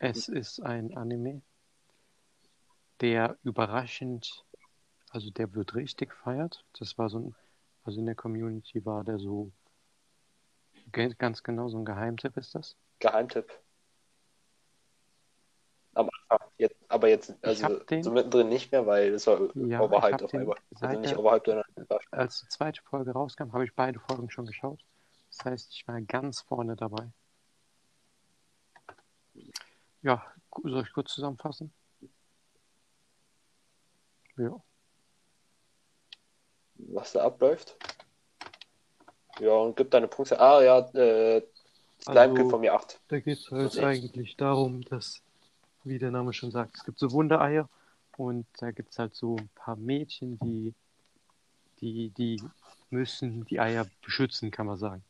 Es 0.00 0.28
ist 0.28 0.60
ein 0.60 0.96
Anime, 0.96 1.40
der 3.00 3.36
überraschend 3.44 4.44
also 5.14 5.30
der 5.30 5.54
wird 5.54 5.76
richtig 5.76 6.10
gefeiert. 6.10 6.64
Das 6.78 6.98
war 6.98 7.08
so 7.08 7.18
ein, 7.20 7.34
also 7.84 8.00
in 8.00 8.06
der 8.06 8.16
Community 8.16 8.84
war 8.84 9.04
der 9.04 9.20
so 9.20 9.52
ganz 11.18 11.42
genau 11.42 11.68
so 11.68 11.78
ein 11.78 11.84
Geheimtipp 11.84 12.36
ist 12.36 12.54
das. 12.54 12.76
Geheimtipp. 13.00 13.52
Am 15.94 16.08
Anfang. 16.28 16.48
Jetzt, 16.58 16.76
aber 16.88 17.08
jetzt, 17.08 17.34
also 17.42 17.78
den- 17.80 18.02
so 18.02 18.10
mittendrin 18.10 18.48
nicht 18.48 18.72
mehr, 18.72 18.86
weil 18.86 19.14
es 19.14 19.26
war 19.26 19.40
Ja, 19.56 19.80
overhyped 19.80 20.22
auf 20.22 20.34
einmal. 20.34 20.56
Also 20.80 21.00
nicht 21.00 21.16
overhyped, 21.16 21.46
sondern 21.46 22.00
Als 22.10 22.40
die 22.40 22.48
zweite 22.48 22.82
Folge 22.82 23.12
rauskam, 23.12 23.52
habe 23.52 23.64
ich 23.64 23.74
beide 23.74 24.00
Folgen 24.00 24.30
schon 24.30 24.46
geschaut. 24.46 24.82
Das 25.30 25.44
heißt, 25.44 25.72
ich 25.72 25.86
war 25.86 26.00
ganz 26.02 26.40
vorne 26.40 26.76
dabei. 26.76 27.10
Ja, 30.02 30.24
soll 30.62 30.82
ich 30.82 30.92
kurz 30.92 31.12
zusammenfassen? 31.14 31.72
Ja, 34.36 34.60
was 36.76 37.12
da 37.12 37.24
abläuft. 37.24 37.76
Ja, 39.40 39.52
und 39.52 39.76
gibt 39.76 39.92
deine 39.94 40.08
Punkte. 40.08 40.38
Ah, 40.40 40.62
ja, 40.62 40.78
äh, 40.78 41.42
Slime 42.00 42.20
Also- 42.20 42.34
gibt 42.34 42.50
von 42.50 42.60
mir 42.60 42.74
8. 42.74 43.00
da 43.08 43.18
geht 43.20 43.38
es 43.38 43.50
halt 43.50 43.78
eigentlich 43.78 44.36
darum, 44.36 44.82
dass, 44.82 45.22
wie 45.84 45.98
der 45.98 46.10
Name 46.10 46.32
schon 46.32 46.50
sagt, 46.50 46.76
es 46.76 46.84
gibt 46.84 46.98
so 46.98 47.10
Wundereier 47.12 47.68
und 48.16 48.46
da 48.58 48.70
gibt 48.70 48.92
es 48.92 48.98
halt 48.98 49.14
so 49.14 49.36
ein 49.36 49.48
paar 49.54 49.76
Mädchen, 49.76 50.38
die, 50.40 50.74
die, 51.80 52.10
die 52.10 52.42
müssen 52.90 53.44
die 53.46 53.58
Eier 53.60 53.86
beschützen, 54.02 54.50
kann 54.50 54.66
man 54.66 54.76
sagen. 54.78 55.02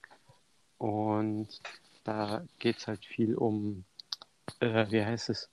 Und 0.78 1.60
da 2.04 2.44
geht 2.58 2.78
es 2.78 2.86
halt 2.86 3.04
viel 3.04 3.34
um, 3.34 3.84
äh, 4.60 4.86
wie 4.90 5.04
heißt 5.04 5.30
es, 5.30 5.48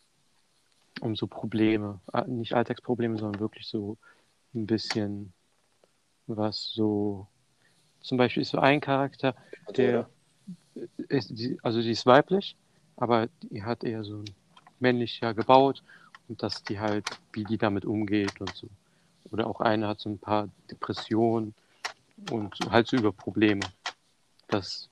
um 1.01 1.15
so 1.15 1.27
Probleme. 1.27 1.99
Ah, 2.11 2.25
Nicht 2.27 2.53
Alltagsprobleme, 2.53 3.17
sondern 3.17 3.39
wirklich 3.41 3.67
so 3.67 3.97
ein 4.53 4.65
bisschen 4.65 5.33
was 6.27 6.71
so. 6.73 7.27
Zum 8.01 8.17
Beispiel 8.17 8.41
ist 8.41 8.49
so 8.49 8.59
ein 8.59 8.81
Charakter, 8.81 9.35
der 9.75 10.09
ist, 11.07 11.33
also 11.63 11.81
die 11.81 11.91
ist 11.91 12.05
weiblich, 12.05 12.55
aber 12.97 13.27
die 13.41 13.63
hat 13.63 13.83
eher 13.83 14.03
so 14.03 14.17
ein 14.17 14.25
männlicher 14.79 15.33
gebaut 15.33 15.83
und 16.27 16.41
dass 16.41 16.63
die 16.63 16.79
halt, 16.79 17.05
wie 17.33 17.43
die 17.43 17.57
damit 17.57 17.85
umgeht 17.85 18.39
und 18.39 18.55
so. 18.55 18.67
Oder 19.31 19.47
auch 19.47 19.61
eine 19.61 19.87
hat 19.87 19.99
so 19.99 20.09
ein 20.09 20.17
paar 20.17 20.49
Depressionen 20.69 21.53
und 22.29 22.57
halt 22.69 22.87
so 22.87 22.97
über 22.97 23.11
Probleme. 23.11 23.61
Das, 24.47 24.89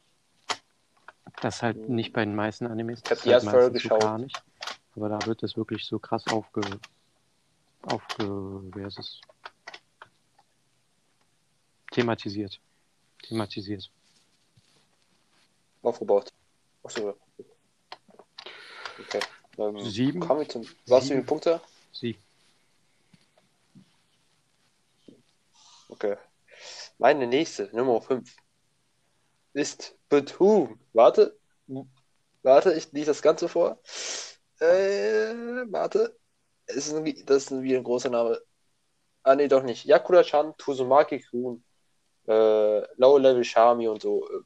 das 1.41 1.61
halt 1.61 1.89
nicht 1.89 2.13
bei 2.13 2.23
den 2.23 2.35
meisten 2.35 2.67
Animes. 2.67 3.01
Ich 3.03 3.11
hab 3.11 3.17
das 3.17 3.21
die 3.23 3.29
halt 3.29 3.43
erste 3.43 3.49
Folge 3.49 3.73
geschaut. 3.73 3.99
gar 3.99 4.17
nicht. 4.17 4.41
Aber 4.95 5.09
da 5.09 5.25
wird 5.25 5.43
das 5.43 5.57
wirklich 5.57 5.85
so 5.85 5.99
krass 5.99 6.27
aufge, 6.27 6.61
aufge, 7.83 8.61
wer 8.73 8.87
ist 8.87 8.99
es? 8.99 9.21
Thematisiert. 11.91 12.59
Thematisiert. 13.23 13.89
aufgebaut. 15.81 16.31
Achso. 16.83 17.15
Okay. 18.99 19.19
Ähm, 19.57 19.79
Sieben. 19.89 20.19
Kommen 20.19 20.41
wir 20.41 20.49
zum. 20.49 20.67
Was 20.87 21.03
für 21.03 21.13
Sieben. 21.13 21.25
Punkte? 21.25 21.61
Sie. 21.91 22.17
Okay. 25.89 26.17
Meine 26.97 27.27
nächste, 27.27 27.69
Nummer 27.75 28.01
5, 28.01 28.35
ist 29.53 29.95
Betum. 30.09 30.79
Warte. 30.93 31.37
Warte, 32.43 32.73
ich 32.73 32.91
lese 32.91 33.07
das 33.07 33.21
Ganze 33.21 33.49
vor. 33.49 33.79
Äh, 34.59 35.33
warte. 35.69 36.17
Ist 36.67 36.93
ein, 36.93 37.25
das 37.25 37.43
ist 37.45 37.61
wieder 37.61 37.77
ein 37.77 37.83
großer 37.83 38.09
Name. 38.09 38.39
Ah, 39.23 39.35
nee, 39.35 39.47
doch 39.47 39.63
nicht. 39.63 39.85
Yakura-chan, 39.85 40.55
Tuzumaki 40.57 41.21
Kun, 41.29 41.63
äh, 42.29 42.81
Low 42.97 43.17
Level 43.17 43.43
Shami 43.43 43.87
und 43.87 44.01
so. 44.01 44.25
äh, 44.29 44.43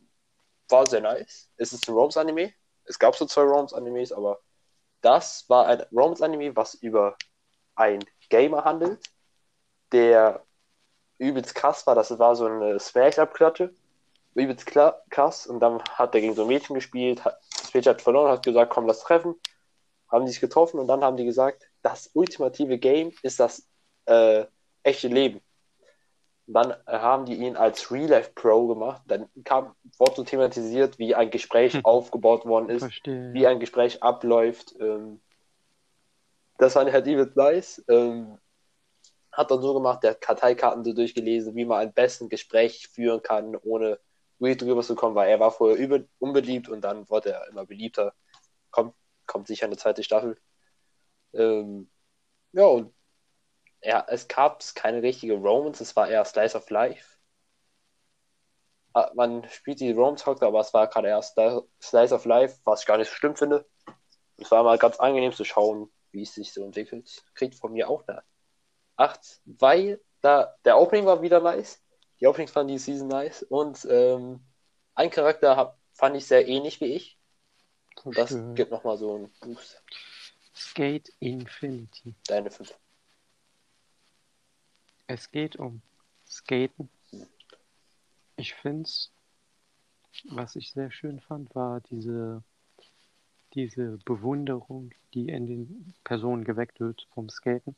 War 0.69 0.85
sehr 0.87 1.01
nice. 1.01 1.49
Es 1.57 1.73
ist 1.73 1.87
ein 1.87 1.93
Romance-Anime. 1.93 2.53
Es 2.85 2.97
gab 2.97 3.15
so 3.15 3.25
zwei 3.25 3.43
Romance-Animes, 3.43 4.11
aber 4.11 4.39
das 5.01 5.45
war 5.49 5.67
ein 5.67 5.83
Romance-Anime, 5.91 6.55
was 6.55 6.75
über 6.75 7.17
ein 7.75 8.03
Gamer 8.29 8.63
handelt, 8.63 9.03
der 9.91 10.45
übelst 11.17 11.55
krass 11.55 11.85
war. 11.85 11.95
Das 11.95 12.17
war 12.17 12.35
so 12.35 12.45
eine 12.45 12.79
Smash-Up-Klatsche. 12.79 13.73
Übelst 14.35 14.65
krass. 14.65 15.45
Und 15.47 15.59
dann 15.59 15.83
hat 15.83 16.15
er 16.15 16.21
gegen 16.21 16.35
so 16.35 16.43
ein 16.43 16.47
Mädchen 16.47 16.75
gespielt. 16.75 17.23
Hat, 17.23 17.39
das 17.51 17.73
Mädchen 17.73 17.91
hat 17.93 18.01
verloren, 18.01 18.31
hat 18.31 18.43
gesagt, 18.43 18.71
komm, 18.71 18.87
lass 18.87 19.01
treffen. 19.01 19.35
Haben 20.09 20.27
sich 20.27 20.39
getroffen 20.39 20.79
und 20.79 20.87
dann 20.87 21.03
haben 21.03 21.17
die 21.17 21.25
gesagt, 21.25 21.67
das 21.81 22.09
ultimative 22.13 22.77
Game 22.77 23.11
ist 23.23 23.39
das 23.39 23.67
äh, 24.05 24.45
echte 24.83 25.07
Leben. 25.07 25.41
Dann 26.45 26.73
haben 26.85 27.25
die 27.25 27.35
ihn 27.35 27.55
als 27.55 27.89
Real 27.91 28.09
Life 28.09 28.31
Pro 28.35 28.67
gemacht. 28.67 29.01
Dann 29.07 29.29
kam, 29.45 29.75
wurde 29.97 30.15
so 30.15 30.23
thematisiert, 30.23 30.99
wie 30.99 31.15
ein 31.15 31.29
Gespräch 31.29 31.73
Hm. 31.73 31.85
aufgebaut 31.85 32.45
worden 32.45 32.69
ist 32.69 32.83
Verstehe. 32.83 33.33
wie 33.33 33.47
ein 33.47 33.59
Gespräch 33.59 34.03
abläuft. 34.03 34.75
Ähm, 34.79 35.21
das 36.57 36.73
fand 36.73 36.89
ich 36.89 36.93
halt 36.93 37.07
übelst 37.07 37.35
nice. 37.37 37.83
Ähm, 37.87 38.37
hat 39.31 39.49
dann 39.49 39.61
so 39.61 39.73
gemacht, 39.73 40.03
der 40.03 40.11
hat 40.11 40.21
Karteikarten 40.21 40.83
so 40.83 40.93
durchgelesen, 40.93 41.55
wie 41.55 41.65
man 41.65 41.79
ein 41.79 41.93
besten 41.93 42.29
Gespräch 42.29 42.87
führen 42.89 43.23
kann, 43.23 43.55
ohne 43.55 43.99
weird 44.37 44.61
drüber 44.61 44.83
zu 44.83 44.95
kommen, 44.95 45.15
weil 45.15 45.29
er 45.29 45.39
war 45.39 45.51
vorher 45.51 45.77
über, 45.77 46.01
unbeliebt 46.19 46.67
und 46.69 46.81
dann 46.81 47.09
wurde 47.09 47.31
er 47.31 47.47
immer 47.47 47.65
beliebter. 47.65 48.13
Kommt, 48.69 48.93
kommt 49.25 49.47
sicher 49.47 49.65
eine 49.65 49.77
zweite 49.77 50.03
Staffel. 50.03 50.37
Ähm, 51.33 51.89
ja, 52.51 52.65
und 52.65 52.93
ja, 53.83 54.05
es 54.07 54.27
gab 54.27 54.63
keine 54.75 55.01
richtige 55.01 55.33
Romance, 55.35 55.81
es 55.81 55.95
war 55.95 56.09
eher 56.09 56.25
Slice 56.25 56.55
of 56.57 56.69
Life. 56.69 57.17
Ah, 58.93 59.11
Man 59.15 59.47
spielt 59.49 59.79
die 59.79 59.91
Romance-Charakter, 59.91 60.47
aber 60.47 60.59
es 60.59 60.73
war 60.73 60.87
gerade 60.87 61.07
erst 61.09 61.37
Slice 61.81 62.13
of 62.13 62.25
Life, 62.25 62.59
was 62.63 62.81
ich 62.81 62.85
gar 62.87 62.97
nicht 62.97 63.09
so 63.09 63.15
schlimm 63.15 63.35
finde. 63.35 63.65
Es 64.37 64.51
war 64.51 64.63
mal 64.63 64.77
ganz 64.77 64.99
angenehm 64.99 65.33
zu 65.33 65.43
schauen, 65.43 65.91
wie 66.11 66.23
es 66.23 66.33
sich 66.35 66.53
so 66.53 66.63
entwickelt. 66.63 67.23
Kriegt 67.35 67.55
von 67.55 67.73
mir 67.73 67.89
auch 67.89 68.07
eine 68.07 68.23
8, 68.97 69.41
weil 69.45 70.01
da 70.21 70.55
der 70.65 70.77
Opening 70.79 71.05
war 71.05 71.21
wieder 71.21 71.39
nice. 71.39 71.83
Die 72.19 72.27
Openings 72.27 72.51
fanden 72.51 72.73
die 72.73 72.79
Season 72.79 73.07
nice. 73.07 73.43
Und 73.43 73.85
ähm, 73.89 74.45
ein 74.95 75.09
Charakter 75.09 75.57
hab, 75.57 75.79
fand 75.93 76.15
ich 76.15 76.27
sehr 76.27 76.47
ähnlich 76.47 76.79
wie 76.81 76.93
ich. 76.93 77.19
Und 78.03 78.17
das 78.17 78.43
gibt 78.55 78.71
nochmal 78.71 78.97
so 78.97 79.15
einen 79.15 79.33
Boost. 79.41 79.81
Skate 80.55 81.11
Infinity. 81.19 82.15
Deine 82.27 82.51
5. 82.51 82.73
Es 85.07 85.31
geht 85.31 85.57
um 85.57 85.81
Skaten. 86.25 86.89
Ich 88.37 88.53
finde 88.53 88.83
es, 88.83 89.11
was 90.25 90.55
ich 90.55 90.71
sehr 90.71 90.91
schön 90.91 91.19
fand, 91.19 91.53
war 91.55 91.81
diese, 91.81 92.43
diese 93.53 93.97
Bewunderung, 94.05 94.91
die 95.13 95.27
in 95.27 95.47
den 95.47 95.93
Personen 96.03 96.45
geweckt 96.45 96.79
wird 96.79 97.07
vom 97.13 97.29
Skaten. 97.29 97.75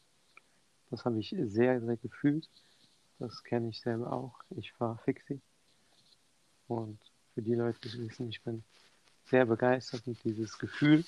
Das 0.92 1.04
habe 1.06 1.20
ich 1.20 1.36
sehr, 1.38 1.82
sehr 1.82 1.98
gefühlt. 1.98 2.48
Das 3.20 3.44
kenne 3.44 3.70
ich 3.70 3.82
selber 3.82 4.14
auch. 4.14 4.40
Ich 4.52 4.80
war 4.80 5.00
Fixie. 5.00 5.42
Und 6.68 7.00
für 7.34 7.42
die 7.42 7.56
Leute, 7.56 7.80
die 7.90 7.98
wissen, 8.00 8.30
ich 8.30 8.42
bin 8.42 8.64
sehr 9.26 9.46
begeistert 9.46 10.06
mit 10.06 10.24
dieses 10.24 10.58
Gefühl. 10.60 11.04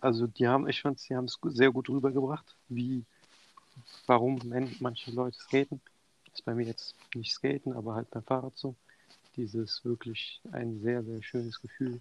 Also 0.00 0.26
die 0.26 0.46
haben, 0.46 0.68
ich 0.68 0.82
fand, 0.82 1.00
sie 1.00 1.16
haben 1.16 1.24
es 1.24 1.38
sehr 1.42 1.70
gut 1.70 1.88
rübergebracht, 1.88 2.56
wie, 2.68 3.04
warum 4.06 4.40
manche 4.80 5.10
Leute 5.10 5.38
skaten. 5.38 5.80
Ist 6.32 6.44
bei 6.44 6.54
mir 6.54 6.66
jetzt 6.66 6.94
nicht 7.14 7.32
skaten, 7.32 7.72
aber 7.72 7.94
halt 7.94 8.10
beim 8.10 8.22
Fahrrad 8.22 8.56
so. 8.56 8.74
Dieses 9.36 9.84
wirklich 9.84 10.40
ein 10.52 10.80
sehr, 10.82 11.02
sehr 11.04 11.22
schönes 11.22 11.60
Gefühl, 11.60 12.00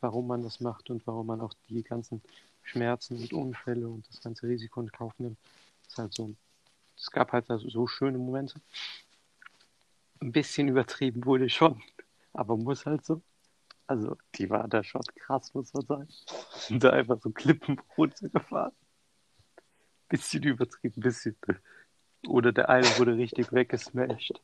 warum 0.00 0.26
man 0.26 0.42
das 0.42 0.60
macht 0.60 0.90
und 0.90 1.06
warum 1.06 1.26
man 1.26 1.40
auch 1.40 1.54
die 1.68 1.82
ganzen 1.82 2.22
Schmerzen 2.62 3.16
und 3.16 3.32
Unfälle 3.32 3.88
und 3.88 4.06
das 4.08 4.20
ganze 4.20 4.46
Risiko 4.46 4.80
in 4.80 4.90
Kauf 4.90 5.12
nimmt. 5.18 5.38
ist 5.88 5.98
halt 5.98 6.12
so, 6.12 6.34
es 6.96 7.10
gab 7.10 7.32
halt 7.32 7.50
also 7.50 7.68
so 7.68 7.86
schöne 7.86 8.18
Momente. 8.18 8.60
Ein 10.20 10.32
bisschen 10.32 10.68
übertrieben 10.68 11.24
wurde 11.24 11.48
schon, 11.48 11.82
aber 12.32 12.56
muss 12.56 12.86
halt 12.86 13.04
so. 13.04 13.22
Also, 13.88 14.16
die 14.36 14.48
war 14.48 14.68
da 14.68 14.84
schon 14.84 15.02
krass, 15.16 15.52
muss 15.54 15.72
man 15.74 15.86
sagen. 15.86 16.08
Da 16.80 16.90
einfach 16.90 17.20
so 17.20 17.30
Klippen 17.30 17.80
runtergefahren. 17.98 18.72
Bisschen 20.12 20.42
übertrieben, 20.42 21.00
bisschen. 21.00 21.38
Oder 22.28 22.52
der 22.52 22.68
eine 22.68 22.86
wurde 22.98 23.16
richtig 23.16 23.50
weggesmashed. 23.50 24.38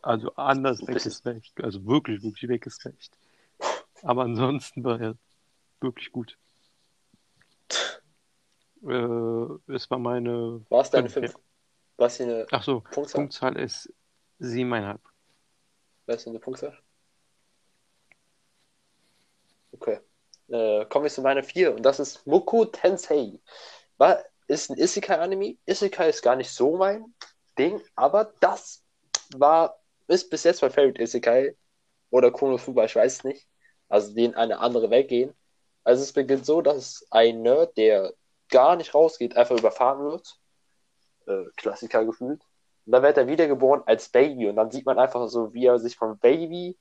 Also 0.00 0.32
anders 0.36 0.86
weggesmashed. 0.86 1.60
Also 1.60 1.84
wirklich, 1.84 2.22
wirklich 2.22 2.48
weggesmashed. 2.48 3.10
Aber 4.02 4.22
ansonsten 4.22 4.84
war 4.84 5.00
er 5.00 5.16
wirklich 5.80 6.12
gut. 6.12 6.38
Äh, 8.84 9.72
es 9.74 9.90
war 9.90 9.98
meine. 9.98 10.64
War 10.68 10.82
es 10.82 10.90
deine 10.90 11.08
Fünf, 11.08 11.32
5? 11.32 11.44
Was 11.96 12.16
für 12.18 12.22
eine 12.22 12.46
Ach 12.52 12.62
so, 12.62 12.82
Punktzahl? 12.82 13.22
Punktzahl 13.22 13.56
ist 13.56 13.92
siebeneinhalb. 14.38 15.00
Was 16.06 16.22
für 16.22 16.30
eine 16.30 16.38
Punktzahl? 16.38 16.78
Okay. 19.72 19.98
Äh, 20.46 20.84
kommen 20.86 21.06
wir 21.06 21.10
zu 21.10 21.22
meiner 21.22 21.42
4 21.42 21.74
und 21.74 21.82
das 21.82 21.98
ist 21.98 22.24
Muku 22.24 22.66
Tensei. 22.66 23.40
War, 23.98 24.22
ist 24.52 24.70
ein 24.70 24.78
Isekai-Anime. 24.78 25.56
Isekai 25.66 26.08
ist 26.08 26.22
gar 26.22 26.36
nicht 26.36 26.50
so 26.50 26.76
mein 26.76 27.14
Ding, 27.58 27.80
aber 27.94 28.32
das 28.40 28.84
war, 29.34 29.78
ist 30.08 30.30
bis 30.30 30.44
jetzt 30.44 30.62
mein 30.62 30.70
Favorite 30.70 31.02
Isekai 31.02 31.56
oder 32.10 32.30
Konosuba, 32.30 32.84
ich 32.84 32.94
weiß 32.94 33.24
nicht. 33.24 33.48
Also 33.88 34.14
die 34.14 34.24
in 34.24 34.34
eine 34.34 34.58
andere 34.60 34.90
Welt 34.90 35.08
gehen. 35.08 35.34
Also 35.84 36.02
es 36.02 36.12
beginnt 36.12 36.46
so, 36.46 36.62
dass 36.62 37.06
ein 37.10 37.42
Nerd, 37.42 37.76
der 37.76 38.12
gar 38.48 38.76
nicht 38.76 38.94
rausgeht, 38.94 39.36
einfach 39.36 39.58
überfahren 39.58 40.04
wird. 40.04 40.38
Äh, 41.26 41.44
Klassiker 41.56 42.04
gefühlt. 42.04 42.42
Und 42.86 42.92
dann 42.92 43.02
wird 43.02 43.16
er 43.16 43.26
wiedergeboren 43.26 43.82
als 43.86 44.08
Baby 44.08 44.48
und 44.48 44.56
dann 44.56 44.70
sieht 44.70 44.86
man 44.86 44.98
einfach 44.98 45.28
so, 45.28 45.54
wie 45.54 45.66
er 45.66 45.78
sich 45.78 45.96
vom 45.96 46.18
Baby 46.18 46.76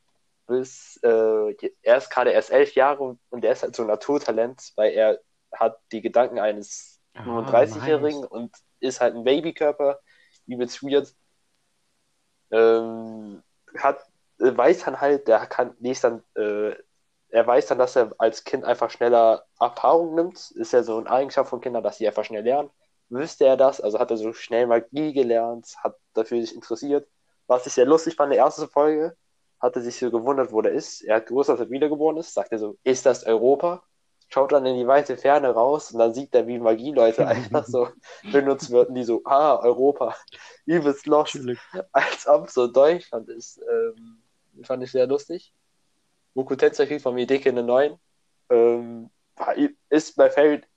bis, 0.48 1.00
äh, 1.04 1.56
er 1.84 1.98
ist 1.98 2.10
gerade 2.10 2.32
erst 2.32 2.52
elf 2.52 2.74
Jahre 2.76 3.18
und 3.30 3.46
er 3.46 3.54
ist 3.54 3.64
halt 3.64 3.76
so 3.76 3.84
ein 3.84 3.88
Naturtalent, 3.88 4.74
weil 4.76 4.94
er 4.94 5.20
hat 5.54 5.80
die 5.92 6.02
Gedanken 6.02 6.40
eines 6.40 7.01
35-Jährigen 7.16 8.22
nice. 8.22 8.32
und 8.32 8.56
ist 8.80 9.02
halt 9.02 9.16
ein 9.16 9.24
Babykörper, 9.24 10.00
übelst 10.48 10.84
weird. 10.84 11.14
Ähm, 12.52 13.44
hat, 13.78 14.00
äh, 14.40 14.56
weiß 14.56 14.86
dann 14.86 15.00
halt, 15.00 15.28
der 15.28 15.46
kann, 15.48 15.76
liest 15.80 16.04
dann, 16.04 16.24
äh, 16.36 16.74
er 17.30 17.48
weiß 17.48 17.68
dann, 17.68 17.78
dass 17.78 17.96
er 17.96 18.14
als 18.18 18.44
Kind 18.44 18.66
einfach 18.66 18.90
schneller 18.90 19.46
Erfahrung 19.60 20.16
nimmt. 20.16 20.52
Ist 20.52 20.74
ja 20.74 20.84
so 20.84 20.98
eine 20.98 21.10
Eigenschaft 21.10 21.50
von 21.50 21.62
Kindern, 21.62 21.84
dass 21.84 21.98
sie 21.98 22.08
einfach 22.08 22.26
schnell 22.26 22.44
lernen. 22.44 22.70
Wüsste 23.10 23.46
er 23.46 23.58
das, 23.58 23.82
also 23.82 24.00
hat 24.00 24.12
er 24.12 24.18
so 24.18 24.34
schnell 24.34 24.68
Magie 24.68 25.14
gelernt, 25.14 25.76
hat 25.84 25.98
dafür 26.14 26.42
sich 26.42 26.56
interessiert. 26.56 27.08
Was 27.48 27.66
ich 27.68 27.74
sehr 27.74 27.86
lustig 27.86 28.16
fand, 28.16 28.32
in 28.32 28.38
der 28.38 28.46
ersten 28.46 28.68
Folge, 28.70 29.16
hat 29.60 29.76
er 29.76 29.82
sich 29.82 29.98
so 29.98 30.10
gewundert, 30.12 30.52
wo 30.52 30.62
der 30.62 30.72
ist. 30.74 31.02
Er 31.02 31.18
hat 31.18 31.28
gewusst, 31.28 31.50
dass 31.50 31.60
er 31.60 31.70
wiedergeboren 31.70 32.18
ist, 32.18 32.34
sagt 32.34 32.52
er 32.52 32.60
so, 32.60 32.78
ist 32.84 33.06
das 33.06 33.26
Europa? 33.26 33.84
Schaut 34.34 34.54
dann 34.54 34.66
in 34.66 34.78
die 34.78 34.88
weite 34.88 35.18
Ferne 35.18 35.50
raus 35.50 35.92
und 35.92 36.00
dann 36.00 36.14
sieht 36.14 36.34
er, 36.34 36.48
wie 36.48 36.58
Magieleute 36.58 37.28
einfach 37.28 37.66
so 37.66 37.90
benutzt 38.32 38.72
werden, 38.72 38.96
die 38.96 39.04
so, 39.04 39.22
ah, 39.26 39.58
Europa, 39.58 40.16
übelst 40.66 41.06
lost 41.06 41.38
als 41.92 42.28
ob 42.28 42.50
so 42.50 42.68
Deutschland 42.68 43.28
ist. 43.30 43.60
Ähm, 43.70 44.24
fand 44.64 44.84
ich 44.84 44.92
sehr 44.92 45.06
lustig. 45.06 45.54
Goku 46.34 46.56
Tensei 46.56 46.86
kriegt 46.86 47.02
von 47.02 47.14
mir 47.14 47.28
dicke 47.28 47.50
eine 47.50 47.64
9. 47.64 48.00
Ähm, 48.50 49.10
ist 49.90 50.18
mein 50.18 50.32
Favorite. 50.32 50.68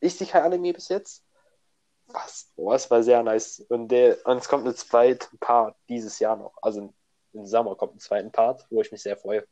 Ist 0.00 0.20
die 0.20 0.26
kein 0.26 0.44
Anime 0.44 0.72
bis 0.72 0.88
jetzt? 0.88 1.24
Was? 2.06 2.50
Boah, 2.56 2.74
es 2.74 2.90
war 2.90 3.02
sehr 3.02 3.22
nice. 3.22 3.60
Und, 3.68 3.88
der, 3.88 4.24
und 4.26 4.38
es 4.38 4.48
kommt 4.48 4.66
ein 4.66 4.74
zweiter 4.74 5.28
Part 5.38 5.76
dieses 5.88 6.18
Jahr 6.18 6.36
noch. 6.36 6.54
Also 6.62 6.92
im 7.32 7.46
Sommer 7.46 7.76
kommt 7.76 7.96
ein 7.96 8.00
zweiter 8.00 8.30
Part, 8.30 8.66
wo 8.70 8.80
ich 8.80 8.90
mich 8.90 9.02
sehr 9.02 9.16
freue. 9.16 9.46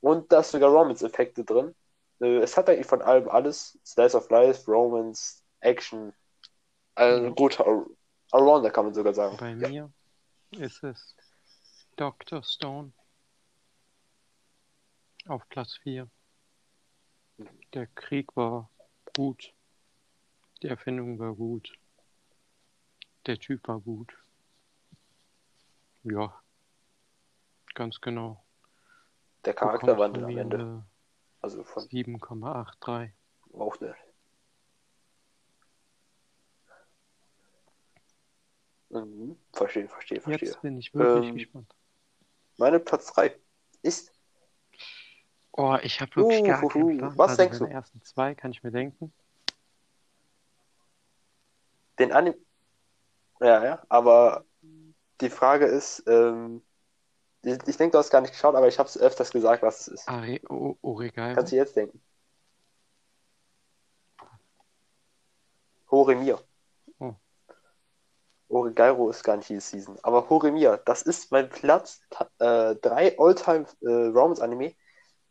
Und 0.00 0.32
da 0.32 0.40
ist 0.40 0.50
sogar 0.50 0.70
Romance-Effekte 0.70 1.44
drin. 1.44 1.74
Äh, 2.22 2.38
es 2.38 2.56
hat 2.56 2.68
eigentlich 2.68 2.86
von 2.86 3.02
allem 3.02 3.28
alles. 3.28 3.78
Slice 3.84 4.16
of 4.16 4.30
Life, 4.30 4.70
Romance, 4.70 5.42
Action. 5.60 6.14
Also 6.94 7.30
Mhm. 7.30 7.34
gut, 7.34 7.60
All- 7.60 7.86
Allrounder 8.30 8.70
kann 8.70 8.86
man 8.86 8.94
sogar 8.94 9.12
sagen. 9.12 9.36
Bei 9.38 9.50
Ja. 9.54 9.68
mir 9.68 9.92
ist 10.52 10.82
es 10.84 11.14
Dr. 11.96 12.42
Stone 12.42 12.92
auf 15.26 15.46
Platz 15.48 15.76
4. 15.82 16.08
Der 17.74 17.86
Krieg 17.88 18.34
war 18.36 18.70
gut. 19.16 19.52
Die 20.62 20.68
Erfindung 20.68 21.18
war 21.18 21.34
gut. 21.34 21.72
Der 23.26 23.38
Typ 23.38 23.66
war 23.66 23.80
gut. 23.80 24.14
Ja, 26.04 26.40
ganz 27.74 28.00
genau. 28.00 28.44
Der 29.44 29.54
Charakterwandel 29.54 30.24
am 30.24 30.36
Ende. 30.38 30.84
Also 31.42 31.64
von 31.64 31.82
7,83. 31.88 33.10
auch 33.54 33.80
nicht. 33.80 33.94
Mhm. 38.90 39.36
Verstehe, 39.52 39.88
verstehe, 39.88 40.20
verstehe. 40.20 40.48
Jetzt 40.48 40.62
bin 40.62 40.78
ich 40.78 40.94
wirklich 40.94 41.28
Ähm, 41.28 41.34
gespannt. 41.34 41.74
Meine 42.58 42.78
Platz 42.78 43.12
3 43.12 43.34
ist 43.82 44.12
Oh, 45.54 45.76
ich 45.82 46.00
habe 46.00 46.16
wirklich 46.16 46.40
Uh, 46.40 46.46
gar 46.46 46.62
huhu. 46.62 46.68
keinen 46.68 46.98
Plan. 46.98 47.18
Was 47.18 47.30
also 47.32 47.42
denkst 47.42 47.58
du? 47.58 47.64
ersten 47.66 48.02
zwei 48.02 48.34
kann 48.34 48.52
ich 48.52 48.62
mir 48.62 48.70
denken. 48.70 49.12
den 51.98 52.12
Anime. 52.12 52.36
Ja, 53.40 53.64
ja, 53.64 53.82
aber 53.88 54.44
die 55.20 55.30
Frage 55.30 55.66
ist, 55.66 56.02
ähm, 56.06 56.62
ich, 57.42 57.58
ich 57.66 57.76
denke, 57.76 57.92
du 57.92 57.98
hast 57.98 58.10
gar 58.10 58.20
nicht 58.20 58.32
geschaut, 58.32 58.54
aber 58.54 58.68
ich 58.68 58.78
habe 58.78 58.88
es 58.88 58.98
öfters 58.98 59.30
gesagt, 59.30 59.62
was 59.62 59.82
es 59.82 59.88
ist. 59.88 60.08
Are 60.08 60.40
o 60.48 60.76
Oregairo. 60.82 61.34
Kannst 61.34 61.52
du 61.52 61.56
jetzt 61.56 61.76
denken? 61.76 62.00
Horemir. 65.90 66.40
Oh. 66.98 67.14
Oregairo 68.48 69.10
ist 69.10 69.24
gar 69.24 69.36
nicht 69.36 69.48
diese 69.48 69.60
Season. 69.60 69.98
Aber 70.02 70.28
Horemir, 70.30 70.78
das 70.86 71.02
ist 71.02 71.30
mein 71.32 71.48
Platz 71.50 72.00
3 72.38 73.18
Alltime 73.18 73.66
äh, 73.82 73.88
Romance-Anime. 73.88 74.74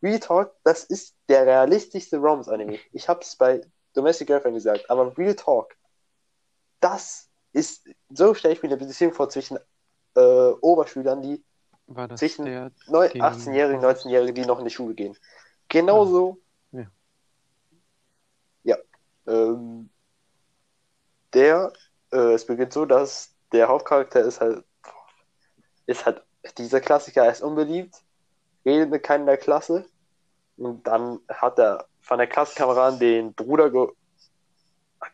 Real 0.02 0.20
Talk, 0.20 0.54
das 0.64 0.84
ist 0.84 1.16
der 1.28 1.46
realistischste 1.46 2.18
Romance-Anime. 2.18 2.78
Ich 2.92 3.08
habe 3.08 3.20
es 3.20 3.36
bei 3.36 3.60
Domestic 3.94 4.26
Girlfriend 4.26 4.56
gesagt, 4.56 4.90
aber 4.90 5.16
Real 5.16 5.34
Talk, 5.34 5.74
das 6.80 7.30
ist, 7.52 7.88
so 8.10 8.34
stelle 8.34 8.54
ich 8.54 8.62
mir 8.62 8.68
eine 8.68 8.78
Beziehung 8.78 9.12
vor 9.12 9.28
zwischen 9.28 9.58
äh, 10.16 10.20
Oberschülern, 10.60 11.22
die 11.22 11.44
War 11.94 12.08
das 12.08 12.20
zwischen 12.20 12.44
der, 12.46 12.70
neu- 12.86 13.08
den- 13.08 13.22
18-Jährigen, 13.22 13.84
19-Jährigen, 13.84 14.34
die 14.34 14.46
noch 14.46 14.58
in 14.58 14.64
die 14.64 14.70
Schule 14.70 14.94
gehen. 14.94 15.16
Genauso. 15.68 16.38
Ja. 16.72 16.86
Ja. 18.64 18.76
Ähm, 19.26 19.90
der, 21.34 21.72
äh, 22.12 22.34
es 22.34 22.46
beginnt 22.46 22.72
so, 22.72 22.84
dass 22.84 23.34
der 23.52 23.68
Hauptcharakter 23.68 24.20
ist 24.20 24.40
halt, 24.40 24.64
ist 25.86 26.06
halt 26.06 26.22
dieser 26.58 26.80
Klassiker, 26.80 27.24
er 27.24 27.32
ist 27.32 27.42
unbeliebt, 27.42 28.02
redet 28.64 28.90
mit 28.90 29.02
keinem 29.02 29.26
der 29.26 29.36
Klasse 29.36 29.86
und 30.56 30.86
dann 30.86 31.20
hat 31.28 31.58
er 31.58 31.86
von 32.00 32.18
der 32.18 32.26
Klassenkameraden 32.26 32.98
den 32.98 33.34
Bruder 33.34 33.70
ge 33.70 33.88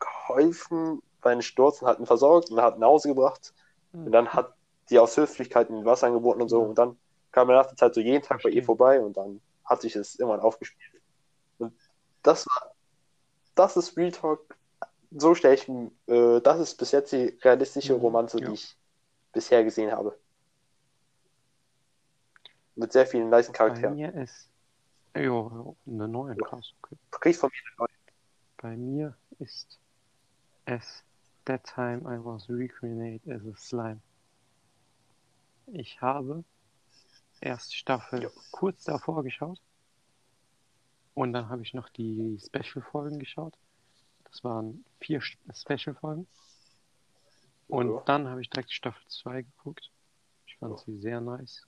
geholfen 0.00 1.02
bei 1.22 1.32
einem 1.32 1.42
Sturz 1.42 1.80
und 1.80 1.88
hat 1.88 1.98
ihn 1.98 2.06
versorgt 2.06 2.50
und 2.50 2.60
hat 2.60 2.76
ihn 2.76 2.80
nach 2.80 2.88
Hause 2.88 3.08
gebracht 3.08 3.54
und 3.92 4.12
dann 4.12 4.28
hat 4.28 4.54
die 4.90 4.98
aus 4.98 5.16
Höflichkeit 5.16 5.70
ihm 5.70 5.84
Wasser 5.84 6.06
angeboten 6.06 6.42
und 6.42 6.48
so. 6.48 6.62
Und 6.62 6.76
dann 6.78 6.98
kam 7.32 7.48
er 7.50 7.56
nach 7.56 7.66
der 7.66 7.76
Zeit 7.76 7.94
so 7.94 8.00
jeden 8.00 8.22
Tag 8.22 8.42
bei 8.42 8.50
ihr 8.50 8.64
vorbei 8.64 9.00
und 9.00 9.16
dann 9.16 9.40
hat 9.64 9.80
sich 9.82 9.94
es 9.96 10.18
irgendwann 10.18 10.40
aufgespielt. 10.40 11.02
Und 11.58 11.78
das 12.22 12.46
war, 12.46 12.74
das 13.54 13.76
ist 13.76 13.96
Real 13.96 14.12
Talk. 14.12 14.56
So 15.10 15.34
stelle 15.34 15.54
ich, 15.54 15.68
mir- 15.68 15.90
äh, 16.06 16.40
das 16.40 16.60
ist 16.60 16.76
bis 16.76 16.92
jetzt 16.92 17.12
die 17.12 17.38
realistische 17.42 17.94
Mhm, 17.94 18.00
Romanze, 18.00 18.40
ja. 18.40 18.48
die 18.48 18.54
ich 18.54 18.76
bisher 19.32 19.64
gesehen 19.64 19.92
habe. 19.92 20.18
Mit 22.76 22.92
sehr 22.92 23.06
vielen 23.06 23.28
nice 23.28 23.48
bei 23.48 23.52
Charakteren. 23.54 23.94
mir 23.94 24.14
ist. 24.14 24.48
Jo, 25.16 25.76
eine 25.86 26.06
neue, 26.06 26.36
krass, 26.36 26.72
okay. 26.82 26.96
Kriegst 27.10 27.40
von 27.40 27.50
mir 27.50 27.86
eine 27.86 27.88
Bei 28.58 28.76
mir 28.76 29.16
ist 29.40 29.78
es 30.66 31.02
That 31.46 31.64
Time 31.64 32.00
I 32.02 32.24
Was 32.24 32.48
Recreated 32.48 33.22
as 33.28 33.42
a 33.46 33.56
Slime. 33.56 34.00
Ich 35.72 36.00
habe 36.00 36.44
erst 37.40 37.76
Staffel 37.76 38.22
Ja. 38.24 38.30
kurz 38.50 38.84
davor 38.84 39.22
geschaut 39.22 39.60
und 41.14 41.32
dann 41.32 41.48
habe 41.48 41.62
ich 41.62 41.74
noch 41.74 41.88
die 41.90 42.38
Special-Folgen 42.40 43.18
geschaut. 43.18 43.54
Das 44.24 44.42
waren 44.44 44.84
vier 45.00 45.20
Special-Folgen. 45.20 46.26
Und 47.68 47.90
Ja. 47.92 48.02
dann 48.06 48.28
habe 48.28 48.40
ich 48.40 48.48
direkt 48.48 48.72
Staffel 48.72 49.06
2 49.08 49.42
geguckt. 49.42 49.90
Ich 50.46 50.56
fand 50.56 50.78
Ja. 50.78 50.84
sie 50.84 50.98
sehr 51.00 51.20
nice. 51.20 51.66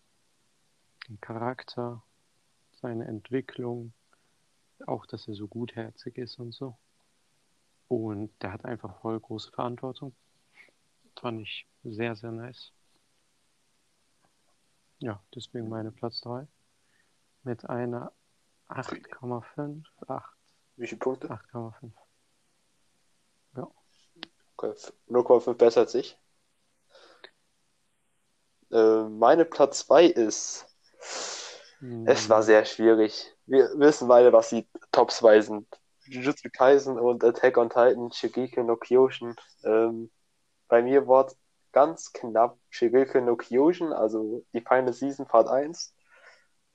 Den 1.09 1.21
Charakter, 1.21 2.03
seine 2.81 3.07
Entwicklung, 3.07 3.93
auch 4.87 5.05
dass 5.07 5.29
er 5.29 5.35
so 5.35 5.47
gutherzig 5.47 6.17
ist 6.17 6.39
und 6.39 6.53
so. 6.53 6.79
Und 7.89 8.31
der 8.43 8.53
hat 8.53 8.65
einfach 8.65 8.99
voll 9.01 9.21
große 9.21 9.51
Verantwortung. 9.51 10.15
Fand 11.17 11.43
ich 11.43 11.67
sehr, 11.83 12.17
sehr 12.17 12.31
nice. 12.33 12.73
Ja, 15.01 15.21
deswegen 15.35 15.69
meine 15.69 15.91
Platz 15.91 16.21
3. 16.21 16.47
Mit 17.43 17.69
einer 17.69 18.13
8,5, 18.69 19.85
8, 20.07 20.37
Wie 20.77 20.87
viele 20.87 20.99
Punkte? 20.99 21.29
8,5. 21.29 21.91
Okay, 24.57 24.75
0,5 25.09 25.55
besser 25.55 25.81
als 25.81 25.95
ich. 25.95 26.19
Äh, 28.71 29.05
meine 29.05 29.47
Platz 29.47 29.87
2 29.87 30.05
ist. 30.05 30.67
Es 32.05 32.29
war 32.29 32.43
sehr 32.43 32.67
schwierig. 32.67 33.35
Wir 33.47 33.71
wissen 33.79 34.07
beide, 34.07 34.35
was 34.35 34.51
die 34.51 34.69
Top 34.93 35.11
2 35.11 35.41
sind. 35.41 35.67
Jujutsu 36.05 36.51
Kaisen 36.53 36.99
und 36.99 37.25
Attack 37.25 37.57
on 37.57 37.71
Titan, 37.71 38.13
Shigeki 38.13 38.63
no 38.63 38.77
Kyojin. 38.77 39.35
Ähm, 39.65 40.11
bei 40.69 40.83
mir 40.83 41.09
war 41.09 41.27
es 41.27 41.37
ganz 41.73 42.13
knapp 42.13 42.59
Shigeki 42.71 43.21
no 43.21 43.37
Kyojin, 43.37 43.93
also 43.93 44.45
die 44.53 44.61
Final 44.61 44.93
Season 44.93 45.27
Part 45.27 45.49
1. 45.49 45.95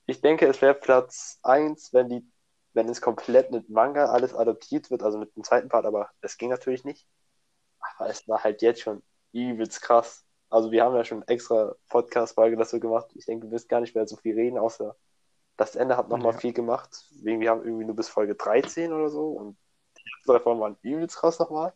Ich 0.07 0.21
denke, 0.21 0.47
es 0.47 0.61
wäre 0.61 0.75
Platz 0.75 1.39
1, 1.43 1.93
wenn 1.93 2.09
die, 2.09 2.31
wenn 2.73 2.89
es 2.89 3.01
komplett 3.01 3.51
mit 3.51 3.69
Manga 3.69 4.05
alles 4.07 4.33
adaptiert 4.33 4.91
wird, 4.91 5.03
also 5.03 5.17
mit 5.17 5.35
dem 5.35 5.43
zweiten 5.43 5.69
Part, 5.69 5.85
aber 5.85 6.09
es 6.21 6.37
ging 6.37 6.49
natürlich 6.49 6.85
nicht. 6.85 7.07
Aber 7.97 8.09
es 8.09 8.27
war 8.27 8.43
halt 8.43 8.61
jetzt 8.61 8.81
schon 8.81 9.03
übelst 9.31 9.81
krass. 9.81 10.25
Also 10.49 10.71
wir 10.71 10.83
haben 10.83 10.95
ja 10.95 11.03
schon 11.03 11.27
extra 11.27 11.75
Podcast-Folge 11.89 12.55
dazu 12.57 12.79
gemacht. 12.79 13.07
Ich 13.15 13.25
denke, 13.25 13.47
du 13.47 13.51
wirst 13.53 13.69
gar 13.69 13.81
nicht 13.81 13.95
mehr 13.95 14.07
so 14.07 14.15
viel 14.17 14.35
reden, 14.35 14.57
außer 14.57 14.95
das 15.57 15.75
Ende 15.75 15.97
hat 15.97 16.09
nochmal 16.09 16.33
Ja. 16.33 16.39
viel 16.39 16.53
gemacht. 16.53 17.05
Wegen, 17.21 17.41
wir 17.41 17.49
haben 17.49 17.63
irgendwie 17.63 17.85
nur 17.85 17.95
bis 17.95 18.09
Folge 18.09 18.35
13 18.35 18.93
oder 18.93 19.09
so 19.09 19.29
und 19.31 19.57
die 19.97 20.03
drei 20.25 20.39
Folgen 20.39 20.61
waren 20.61 20.77
übelst 20.81 21.17
krass 21.17 21.39
nochmal. 21.39 21.73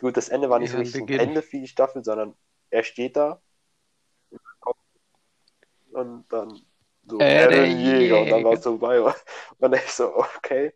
Gut, 0.00 0.16
das 0.16 0.28
Ende 0.28 0.50
war 0.50 0.58
nicht 0.58 0.70
so 0.70 0.76
Ja, 0.76 0.80
richtig 0.80 1.02
ein. 1.02 1.18
Ende 1.18 1.42
für 1.42 1.58
die 1.58 1.68
Staffel, 1.68 2.04
sondern 2.04 2.36
er 2.70 2.82
steht 2.84 3.16
da 3.16 3.40
und 5.92 6.26
dann 6.32 6.64
so, 7.06 7.22
Äh, 7.22 7.34
er 7.34 7.48
der 7.48 7.66
der 7.66 7.66
Jäger 7.66 8.20
und 8.22 8.30
dann 8.30 8.44
war 8.44 8.52
Jäger. 8.52 8.54
es 8.54 8.62
so 8.62 8.78
vorbei. 8.78 9.00
Und 9.58 9.74
ich 9.74 9.90
so, 9.90 10.14
okay. 10.16 10.72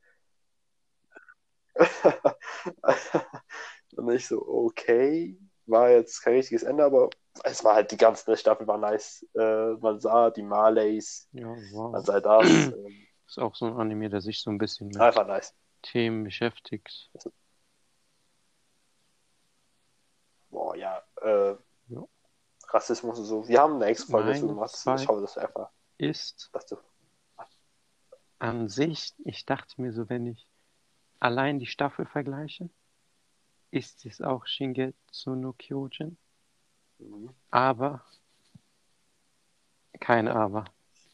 und 3.97 4.11
ich 4.13 4.27
so, 4.27 4.47
okay. 4.47 5.39
War 5.67 5.91
jetzt 5.91 6.21
kein 6.23 6.35
richtiges 6.35 6.65
Ende, 6.65 6.85
aber 6.85 7.09
es 7.45 7.63
war 7.65 7.75
halt 7.77 7.91
die 7.93 7.97
ganze 7.97 8.37
Staffel 8.37 8.67
war 8.67 8.79
nice. 8.79 9.25
Äh, 9.35 9.75
man 9.75 10.01
sah 10.01 10.31
die 10.31 10.43
Marleys, 10.43 11.29
Ja, 11.33 11.47
man 11.91 12.03
wow. 12.03 12.05
sah 12.05 12.21
das. 12.21 12.49
ähm, 12.49 13.07
Ist 13.27 13.39
auch 13.39 13.55
so 13.55 13.67
ein 13.67 13.75
Anime, 13.77 14.09
der 14.11 14.21
sich 14.21 14.41
so 14.43 14.51
ein 14.51 14.59
bisschen 14.59 14.89
mit 14.89 14.97
nice. 14.97 15.55
Themen 15.83 16.25
beschäftigt. 16.25 17.11
Boah, 20.51 20.77
ja, 20.77 21.03
äh, 21.25 21.57
Ja. 21.89 22.05
Rassismus 22.69 23.19
und 23.19 23.25
so. 23.27 23.49
Wir 23.49 23.61
haben 23.61 23.75
eine 23.77 23.87
extra 23.87 24.13
Folge 24.13 24.33
dazu 24.33 24.49
gemacht. 24.49 24.73
Ich 24.75 25.09
hoffe, 25.09 25.21
das 25.21 25.37
einfach 25.39 25.71
Ist 25.99 26.51
dazu. 26.53 26.79
an 28.39 28.69
sich, 28.69 29.15
ich 29.25 29.45
dachte 29.47 29.81
mir 29.81 29.93
so, 29.93 30.09
wenn 30.09 30.27
ich 30.27 30.47
allein 31.21 31.59
die 31.59 31.67
Staffel 31.67 32.07
vergleiche, 32.07 32.69
ist 33.71 34.05
es 34.07 34.21
auch 34.21 34.47
Shingetsu 34.47 35.35
no 35.35 35.53
Kyojin. 35.53 36.17
Mhm. 36.99 37.31
Aber, 37.51 38.05
kein 40.01 40.29
Aber, 40.29 40.65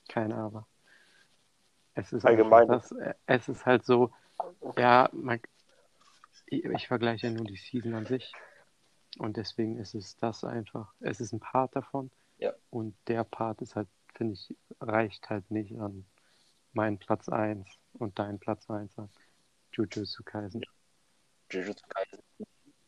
kein 0.08 0.32
Aber. 0.32 0.66
Es 1.94 2.12
ist 2.12 2.24
Allgemein. 2.24 2.68
das, 2.68 2.94
es 3.26 3.48
ist 3.48 3.66
halt 3.66 3.84
so, 3.84 4.12
ja, 4.76 5.08
man, 5.12 5.40
ich, 6.46 6.64
ich 6.64 6.86
vergleiche 6.86 7.26
ja 7.26 7.32
nur 7.32 7.44
die 7.44 7.56
Season 7.56 7.94
an 7.94 8.06
sich. 8.06 8.32
Und 9.18 9.36
deswegen 9.36 9.78
ist 9.78 9.94
es 9.94 10.16
das 10.16 10.44
einfach, 10.44 10.94
es 11.00 11.20
ist 11.20 11.32
ein 11.32 11.40
Part 11.40 11.74
davon. 11.74 12.10
Ja. 12.38 12.52
Und 12.70 12.96
der 13.08 13.24
Part 13.24 13.60
ist 13.60 13.74
halt, 13.74 13.88
finde 14.14 14.34
ich, 14.34 14.54
reicht 14.80 15.28
halt 15.28 15.50
nicht 15.50 15.76
an 15.78 16.06
meinen 16.72 16.98
Platz 16.98 17.28
1 17.28 17.66
und 17.94 18.18
deinen 18.18 18.38
Platz 18.38 18.70
1 18.70 18.96
an 18.98 19.10
Jujutsu 19.72 20.22
Kaisen. 20.22 20.64
Jujutsu 21.50 21.84
Kaisen 21.88 22.22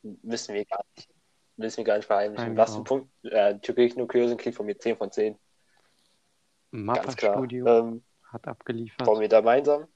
müssen 0.02 0.54
wir 0.54 0.64
gar 0.64 0.84
nicht, 0.96 1.08
müssen 1.56 1.78
wir 1.78 1.84
gar 1.84 1.96
nicht 1.96 2.06
verheimlichen. 2.06 2.56
Was 2.56 2.70
genau. 2.70 2.80
ein 2.80 2.84
Punkt, 2.84 3.24
äh, 3.24 3.58
Shokugeki 3.64 3.98
no 3.98 4.06
Kyojin 4.06 4.36
kriegt 4.36 4.56
von 4.56 4.66
mir 4.66 4.78
10 4.78 4.96
von 4.96 5.10
10. 5.10 5.36
Mappa 6.70 7.02
Ganz 7.02 7.16
klar. 7.16 7.34
Studio 7.34 7.66
Ähm, 7.66 8.04
hat 8.24 8.46
abgeliefert. 8.46 9.06
wollen 9.06 9.20
wir 9.20 9.28
da 9.28 9.40
gemeinsam? 9.40 9.88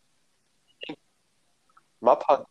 Mappa, 2.01 2.47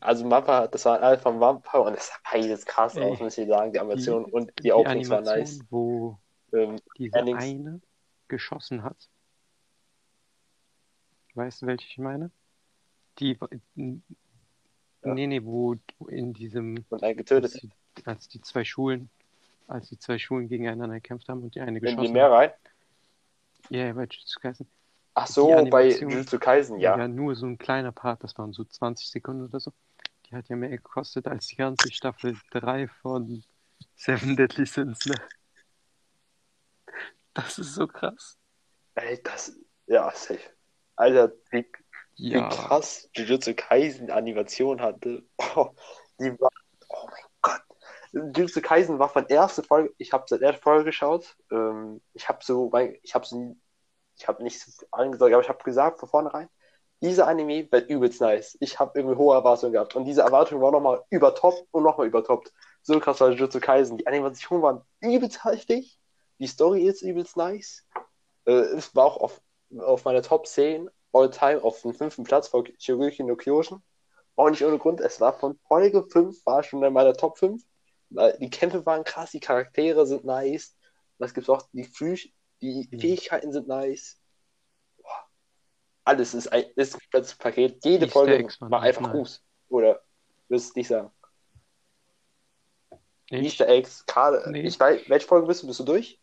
also 0.00 0.26
Mappa, 0.26 0.66
das 0.66 0.84
war 0.84 0.98
ein 0.98 1.02
Alpha 1.04 1.30
von 1.30 1.38
Mappa 1.38 1.78
und 1.78 1.96
das 1.96 2.08
sah 2.08 2.14
beides 2.30 2.66
krass 2.66 2.96
Ey, 2.96 3.04
aus, 3.04 3.20
muss 3.20 3.38
ich 3.38 3.48
sagen. 3.48 3.72
Die 3.72 3.78
Animation 3.78 4.24
die- 4.26 4.32
und 4.32 4.48
die, 4.58 4.62
die 4.64 4.72
Openings 4.72 5.08
waren 5.08 5.24
nice. 5.24 5.60
wo 5.70 6.18
Ähm, 6.52 6.76
diese 6.98 7.18
Endings. 7.18 7.42
eine 7.42 7.80
geschossen 8.28 8.82
hat. 8.82 9.08
Weißt 11.34 11.62
du, 11.62 11.66
welche 11.66 11.86
ich 11.86 11.98
meine? 11.98 12.30
Die, 13.18 13.38
Ja. 13.76 15.14
nee, 15.14 15.26
nee, 15.26 15.42
wo 15.42 15.76
in 16.08 16.32
diesem, 16.34 16.84
und 16.90 17.02
ein 17.02 17.08
als 17.10 17.16
getötet. 17.16 17.62
die, 17.62 17.70
als 18.04 18.28
die 18.28 18.40
zwei 18.40 18.64
Schulen, 18.64 19.08
als 19.68 19.88
die 19.88 19.98
zwei 19.98 20.18
Schulen 20.18 20.48
gegeneinander 20.48 20.96
gekämpft 20.96 21.28
haben 21.28 21.42
und 21.42 21.54
die 21.54 21.60
eine 21.60 21.78
In 21.78 21.84
die 21.84 21.90
geschossen 21.92 22.12
Meer 22.12 22.24
hat. 22.24 22.32
rein? 22.32 22.50
Ja, 23.70 23.86
ja, 23.86 23.92
bei 23.94 24.04
Jujutsu 24.04 24.40
Kaisen. 24.40 24.66
Ach 25.14 25.26
so, 25.26 25.66
bei 25.70 25.90
Jujutsu 25.90 26.38
Kaisen, 26.38 26.78
ja. 26.78 26.96
Ja, 26.96 27.08
nur 27.08 27.34
so 27.34 27.46
ein 27.46 27.58
kleiner 27.58 27.92
Part, 27.92 28.24
das 28.24 28.36
waren 28.38 28.52
so 28.52 28.64
20 28.64 29.08
Sekunden 29.08 29.44
oder 29.44 29.60
so. 29.60 29.72
Die 30.26 30.36
hat 30.36 30.48
ja 30.48 30.56
mehr 30.56 30.70
gekostet 30.70 31.26
als 31.26 31.48
die 31.48 31.56
ganze 31.56 31.90
Staffel 31.90 32.36
3 32.52 32.88
von 33.02 33.42
Seven 33.96 34.36
Deadly 34.36 34.66
Sins, 34.66 35.06
ne? 35.06 35.20
Das 37.34 37.58
ist 37.58 37.74
so 37.74 37.86
krass. 37.86 38.38
Ey, 38.94 39.20
das, 39.22 39.56
ja, 39.86 40.10
safe. 40.10 40.40
Alter, 40.96 41.32
wie, 41.50 41.66
wie 42.16 42.30
Ja, 42.30 42.48
krass 42.48 43.08
Jujutsu 43.14 43.54
Kaisen 43.54 44.10
Animation 44.10 44.80
hatte. 44.80 45.24
Oh, 45.56 45.70
die 46.18 46.38
war, 46.38 46.50
oh 46.88 47.06
mein 47.06 47.24
Gott. 47.42 47.62
Jujutsu 48.12 48.60
Kaisen 48.60 48.98
war 48.98 49.08
von 49.08 49.26
erster 49.26 49.62
Folge, 49.62 49.92
ich 49.98 50.12
habe 50.12 50.24
seit 50.28 50.42
erster 50.42 50.62
Folge 50.62 50.84
geschaut. 50.84 51.36
Ähm, 51.50 52.00
ich 52.12 52.28
habe 52.28 52.44
so, 52.44 52.70
ich 53.02 53.14
habe 53.14 53.26
so, 53.26 53.56
ich 54.20 54.28
habe 54.28 54.42
nicht 54.42 54.60
so 54.60 54.86
allen 54.90 55.12
gesagt, 55.12 55.32
aber 55.32 55.42
ich 55.42 55.48
habe 55.48 55.64
gesagt 55.64 55.98
von 55.98 56.08
vornherein, 56.08 56.48
dieser 57.02 57.26
Anime 57.26 57.66
wird 57.72 57.88
übelst 57.88 58.20
nice. 58.20 58.58
Ich 58.60 58.78
habe 58.78 58.98
irgendwie 58.98 59.16
hohe 59.16 59.34
Erwartungen 59.34 59.72
gehabt 59.72 59.96
und 59.96 60.04
diese 60.04 60.20
Erwartungen 60.20 60.60
waren 60.60 60.72
nochmal 60.72 61.02
übertoppt 61.08 61.66
und 61.70 61.82
nochmal 61.82 62.06
übertoppt. 62.06 62.52
So 62.82 63.00
krass 63.00 63.20
war 63.20 63.30
Jujutsu 63.30 63.60
Kaisen. 63.60 63.96
Die 63.96 64.06
Animationen 64.06 64.62
waren 64.62 64.82
übelst 65.00 65.42
heftig. 65.44 65.98
Die 66.38 66.46
Story 66.46 66.82
ist 66.82 67.00
übelst 67.00 67.38
nice. 67.38 67.86
Äh, 68.44 68.52
es 68.52 68.94
war 68.94 69.06
auch 69.06 69.16
auf, 69.16 69.40
auf 69.78 70.04
meiner 70.04 70.20
Top 70.20 70.46
10 70.46 70.90
All-Time 71.12 71.64
auf 71.64 71.80
dem 71.80 71.94
fünften 71.94 72.24
Platz 72.24 72.48
vor 72.48 72.64
Shogeki 72.78 73.22
no 73.22 73.36
Kyojin. 73.36 73.82
Auch 74.36 74.50
nicht 74.50 74.64
ohne 74.64 74.78
Grund, 74.78 75.00
es 75.00 75.20
war 75.20 75.32
von 75.32 75.58
Folge 75.66 76.02
5, 76.02 76.44
war 76.44 76.62
schon 76.62 76.82
in 76.82 76.92
meiner 76.92 77.14
Top 77.14 77.38
5. 77.38 77.62
Weil 78.10 78.36
Die 78.38 78.50
Kämpfe 78.50 78.84
waren 78.84 79.04
krass, 79.04 79.30
die 79.30 79.40
Charaktere 79.40 80.06
sind 80.06 80.24
nice. 80.24 80.76
Was 81.18 81.32
gibt's 81.32 81.48
auch? 81.48 81.62
Die, 81.72 81.84
Fü 81.84 82.16
die 82.62 82.88
Mhm. 82.90 83.00
Fähigkeiten 83.00 83.52
sind 83.52 83.68
nice. 83.68 84.20
Boah. 84.98 85.28
Alles 86.04 86.34
ist 86.34 86.48
ein, 86.52 86.64
ist 86.76 86.94
ein 86.94 87.00
komplettes 87.00 87.34
Paket. 87.36 87.84
Jede 87.84 88.06
Easter 88.06 88.12
Folge 88.20 88.48
war 88.60 88.82
einfach 88.82 89.02
nice. 89.02 89.12
Gruß. 89.12 89.44
Oder 89.68 90.02
würdest 90.48 90.74
du 90.74 90.80
nicht 90.80 90.88
sagen? 90.88 91.10
ich, 93.30 93.44
Easter 93.44 93.68
Eggs, 93.68 94.04
gerade. 94.06 94.50
Nee. 94.50 94.62
Ich 94.62 94.78
weiß, 94.80 95.08
welche 95.08 95.26
Folge 95.26 95.46
bist 95.46 95.62
du? 95.62 95.66
Bist 95.68 95.80
du 95.80 95.84
durch? 95.84 96.20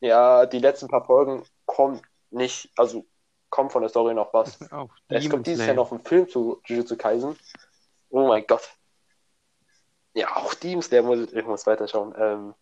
Ja, 0.00 0.46
die 0.46 0.58
letzten 0.58 0.88
paar 0.88 1.04
Folgen 1.04 1.44
kommen 1.64 2.00
nicht, 2.30 2.70
also 2.76 3.06
kommt 3.50 3.72
von 3.72 3.82
der 3.82 3.88
Story 3.88 4.14
noch 4.14 4.32
was. 4.34 4.58
Es 5.08 5.28
kommt 5.30 5.46
dieses 5.46 5.60
Slayer. 5.60 5.74
Jahr 5.74 5.76
noch 5.76 5.92
ein 5.92 6.04
Film 6.04 6.28
zu 6.28 6.60
Jujutsu 6.66 6.96
Kaisen. 6.96 7.38
Oh 8.10 8.26
mein 8.26 8.46
Gott. 8.46 8.68
Ja, 10.14 10.36
auch 10.36 10.54
Demon 10.54 10.82
Slayer 10.82 11.02
muss 11.02 11.32
ich 11.32 11.44
muss 11.44 11.66
weiterschauen. 11.66 12.14
Ähm, 12.18 12.54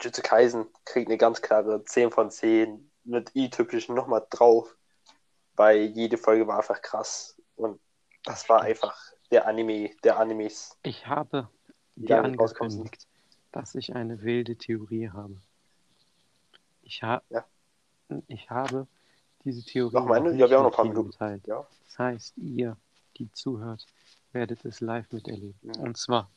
Jujutsu 0.00 0.22
Kaisen 0.22 0.66
kriegt 0.84 1.08
eine 1.08 1.18
ganz 1.18 1.42
klare 1.42 1.84
10 1.84 2.10
von 2.10 2.30
10 2.30 2.90
mit 3.04 3.34
i-typischen 3.34 3.94
nochmal 3.94 4.24
drauf, 4.30 4.76
weil 5.56 5.82
jede 5.82 6.16
Folge 6.16 6.46
war 6.46 6.58
einfach 6.58 6.80
krass 6.82 7.36
und 7.56 7.80
das 8.24 8.48
war 8.48 8.62
einfach 8.62 8.96
der 9.30 9.46
Anime, 9.46 9.90
der 10.04 10.18
Animes. 10.18 10.76
Ich 10.82 11.06
habe 11.06 11.48
dir 11.96 12.22
angekündigt, 12.22 13.06
dass 13.50 13.74
ich 13.74 13.94
eine 13.94 14.22
wilde 14.22 14.56
Theorie 14.56 15.10
habe. 15.10 15.36
Ich, 16.82 17.02
ha 17.02 17.22
Ja. 17.30 17.44
ich 18.28 18.50
habe 18.50 18.86
diese 19.44 19.64
Theorie 19.64 19.94
Noch 19.94 20.06
meine? 20.06 20.32
Ja, 20.34 20.48
wir 20.48 20.56
haben 20.58 20.64
noch 20.64 20.72
ein 20.72 20.76
paar 20.76 20.84
Minuten. 20.84 21.10
geteilt. 21.10 21.46
Ja. 21.46 21.66
Das 21.86 21.98
heißt, 21.98 22.38
ihr, 22.38 22.76
die 23.16 23.30
zuhört, 23.32 23.86
werdet 24.32 24.64
es 24.64 24.80
live 24.80 25.10
miterleben. 25.12 25.58
Ja. 25.62 25.82
Und 25.82 25.96
zwar, 25.96 26.30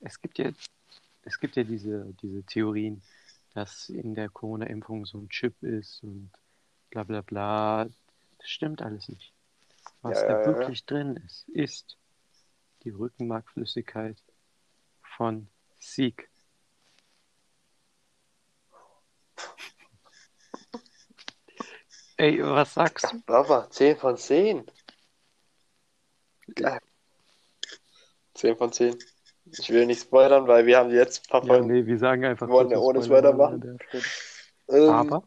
es 0.00 0.20
gibt 0.20 0.38
ja, 0.38 0.50
es 1.22 1.38
gibt 1.38 1.56
ja 1.56 1.64
diese, 1.64 2.14
diese 2.22 2.42
Theorien, 2.44 3.02
dass 3.54 3.88
in 3.88 4.14
der 4.14 4.28
Corona-Impfung 4.28 5.06
so 5.06 5.18
ein 5.18 5.28
Chip 5.28 5.62
ist 5.62 6.02
und 6.02 6.30
bla 6.90 7.04
bla 7.04 7.20
bla. 7.22 7.84
Das 8.38 8.48
stimmt 8.48 8.82
alles 8.82 9.08
nicht. 9.08 9.32
Was 10.02 10.20
Ja, 10.20 10.28
da 10.28 10.32
ja, 10.32 10.40
ja, 10.40 10.50
ja. 10.50 10.58
wirklich 10.58 10.84
drin 10.84 11.16
ist, 11.26 11.48
ist 11.48 11.98
die 12.84 12.90
Rückenmarkflüssigkeit 12.90 14.16
von 15.16 15.48
Sieg. 15.78 16.28
Ey, 22.16 22.40
was 22.42 22.74
sagst 22.74 23.12
du? 23.12 23.20
Baba, 23.26 23.68
10 23.70 23.96
von 23.96 24.16
10. 24.16 24.64
Geil. 26.54 26.80
10 28.34 28.56
von 28.56 28.72
10. 28.72 28.96
Ich 29.58 29.70
will 29.70 29.86
nicht 29.86 30.02
spoilern, 30.02 30.46
weil 30.46 30.66
wir 30.66 30.78
haben 30.78 30.88
die 30.88 30.96
letzten 30.96 31.28
paar 31.28 31.42
Ja, 31.42 31.48
Folgen. 31.54 31.66
nee, 31.66 31.86
wir 31.86 31.98
sagen 31.98 32.24
einfach, 32.24 32.46
Wir 32.48 32.52
wollen 32.54 32.70
ja 32.70 32.76
wir 32.78 32.82
ohne 32.82 33.02
Spoiler 33.02 33.32
machen. 33.34 33.60
der 33.60 33.76
Stelle. 34.00 34.82
Ähm, 34.84 34.90
Aber, 34.90 35.22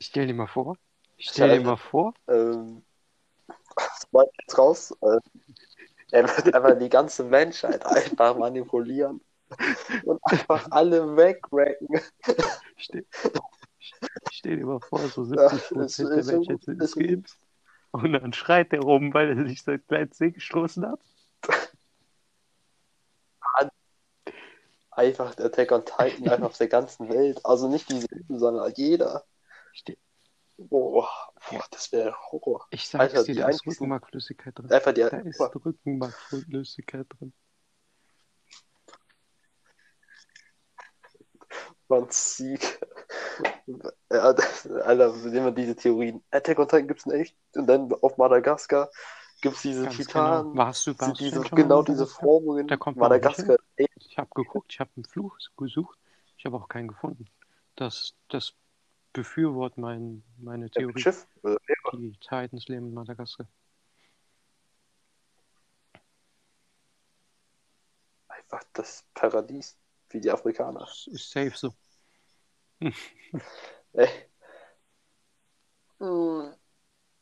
stell 0.00 0.26
dir 0.26 0.34
mal 0.34 0.46
vor, 0.46 0.76
stell 1.18 1.58
dir 1.58 1.64
mal 1.64 1.76
vor, 1.76 2.12
Ähm, 2.28 2.82
jetzt 4.42 4.58
raus. 4.58 4.94
Äh, 5.00 5.18
er 6.10 6.24
wird 6.24 6.54
einfach 6.54 6.78
die 6.78 6.88
ganze 6.88 7.24
Menschheit 7.24 7.84
einfach 7.86 8.36
manipulieren 8.36 9.20
und 10.04 10.20
einfach 10.24 10.66
alle 10.70 11.16
wegracken. 11.16 11.88
stell, 12.76 13.06
stell 14.30 14.56
dir 14.58 14.66
mal 14.66 14.80
vor, 14.80 15.00
so 15.00 15.24
Ja, 15.34 15.48
70 15.48 15.58
ist- 15.58 15.68
Prozent 15.70 16.08
der 16.10 16.16
ist 16.18 16.26
so- 16.26 16.32
Menschheit 16.32 16.62
sind 16.64 16.82
so- 16.88 17.00
geimpft. 17.00 17.38
Und 17.92 18.12
dann 18.12 18.32
schreit 18.32 18.72
er 18.72 18.80
rum, 18.80 19.14
weil 19.14 19.38
er 19.38 19.46
sich 19.46 19.62
sein 19.62 19.80
kleines 19.86 20.16
Zeh 20.16 20.30
gestoßen 20.32 20.84
hat. 20.84 21.00
Einfach 24.96 25.34
der 25.34 25.46
Attack 25.46 25.72
on 25.72 25.84
Titan 25.84 26.28
einfach 26.28 26.46
auf 26.46 26.58
der 26.58 26.68
ganzen 26.68 27.08
Welt. 27.08 27.40
Also 27.44 27.68
nicht 27.68 27.88
die 27.90 28.00
Selben, 28.00 28.38
sondern 28.38 28.72
jeder. 28.76 29.24
Ste- 29.72 29.98
Boah, 30.56 31.08
boah 31.50 31.64
das 31.72 31.90
wäre 31.90 32.14
Horror. 32.30 32.64
Ich 32.70 32.88
sag's 32.88 33.02
Alter, 33.02 33.24
dir, 33.24 33.34
die 33.34 33.40
da 33.40 33.48
ist 33.48 33.66
Rückenmarkflüssigkeit 33.66 34.56
drin. 34.56 34.70
Einfach 34.70 34.92
die 34.92 35.00
Da 35.00 35.08
ist 35.08 35.40
Rückenmarkflüssigkeit 35.40 37.06
drin. 37.18 37.32
man 41.88 42.06
Sieg. 42.10 42.80
Ja, 44.10 44.32
das, 44.32 44.66
Alter, 44.66 45.12
nehmen 45.16 45.46
wir 45.46 45.52
diese 45.52 45.76
Theorien. 45.76 46.22
Attack 46.30 46.58
on 46.58 46.68
Titan 46.68 46.88
gibt's 46.88 47.04
in 47.06 47.12
echt. 47.12 47.36
Und 47.54 47.66
dann 47.66 47.92
auf 48.00 48.16
Madagaskar 48.16 48.90
gibt's 49.42 49.62
diese 49.62 49.84
Ganz 49.84 49.96
Titanen. 49.96 50.52
genau. 50.52 50.64
Warst 50.64 50.86
du, 50.86 50.90
Sind 50.92 51.00
warst 51.00 51.20
du 51.20 51.24
diese, 51.24 51.40
genau 51.40 51.82
diese? 51.82 52.06
Formungen. 52.06 52.66
Da 52.68 52.76
kommt 52.76 52.96
Madagaskar. 52.96 53.56
Ey, 53.76 53.86
Ich 54.14 54.18
habe 54.18 54.30
geguckt, 54.32 54.72
ich 54.72 54.78
habe 54.78 54.92
einen 54.94 55.04
Fluch 55.04 55.36
gesucht, 55.56 55.98
ich 56.36 56.46
habe 56.46 56.56
auch 56.56 56.68
keinen 56.68 56.86
gefunden. 56.86 57.26
Das, 57.74 58.14
das 58.28 58.54
befürwortet 59.12 59.76
mein, 59.78 60.22
meine 60.38 60.70
Theorie. 60.70 61.00
Schiff. 61.00 61.26
Oder, 61.42 61.58
Die 61.94 62.12
Titans 62.20 62.68
leben 62.68 62.86
in 62.86 62.94
Madagaskar. 62.94 63.48
einfach 68.28 68.62
das 68.72 69.04
Paradies. 69.14 69.76
Wie 70.10 70.20
die 70.20 70.30
Afrikaner. 70.30 70.78
Das 70.78 71.08
ist 71.08 71.28
safe 71.32 71.56
so. 71.56 71.74
Ey. 73.94 74.08
Hm, 75.98 76.54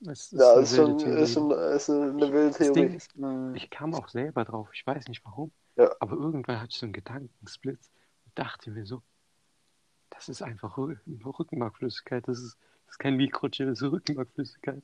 Das 0.02 0.32
ist 0.32 0.40
Ja, 0.40 0.52
eine 0.54 0.62
ist 0.64 0.70
wilde 0.70 0.96
schon, 0.96 0.96
Theorie. 0.96 1.22
ist 1.22 1.32
schon 1.32 1.50
ist 1.50 1.90
eine 1.90 2.32
wilde 2.32 2.52
Theorie. 2.56 2.96
ist, 2.96 3.14
Hm. 3.14 3.54
Ich 3.54 3.70
kam 3.70 3.94
auch 3.94 4.08
selber 4.08 4.44
drauf, 4.44 4.68
ich 4.74 4.86
weiß 4.86 5.08
nicht 5.08 5.24
warum. 5.24 5.52
Ja. 5.76 5.90
Aber 5.98 6.16
irgendwann 6.16 6.58
hatte 6.60 6.70
ich 6.72 6.78
so 6.78 6.86
einen 6.86 6.92
Gedankensblitz 6.92 7.90
und 8.26 8.38
dachte 8.38 8.70
mir 8.70 8.86
so, 8.86 9.02
das 10.10 10.28
ist 10.28 10.42
einfach 10.42 10.76
Rü- 10.76 10.96
Rückenmarkflüssigkeit, 11.24 12.28
das 12.28 12.38
ist, 12.38 12.56
das 12.86 12.94
ist 12.94 12.98
kein 12.98 13.16
Mikrochip, 13.16 13.66
das 13.66 13.82
ist 13.82 13.90
Rückenmarkflüssigkeit. 13.90 14.82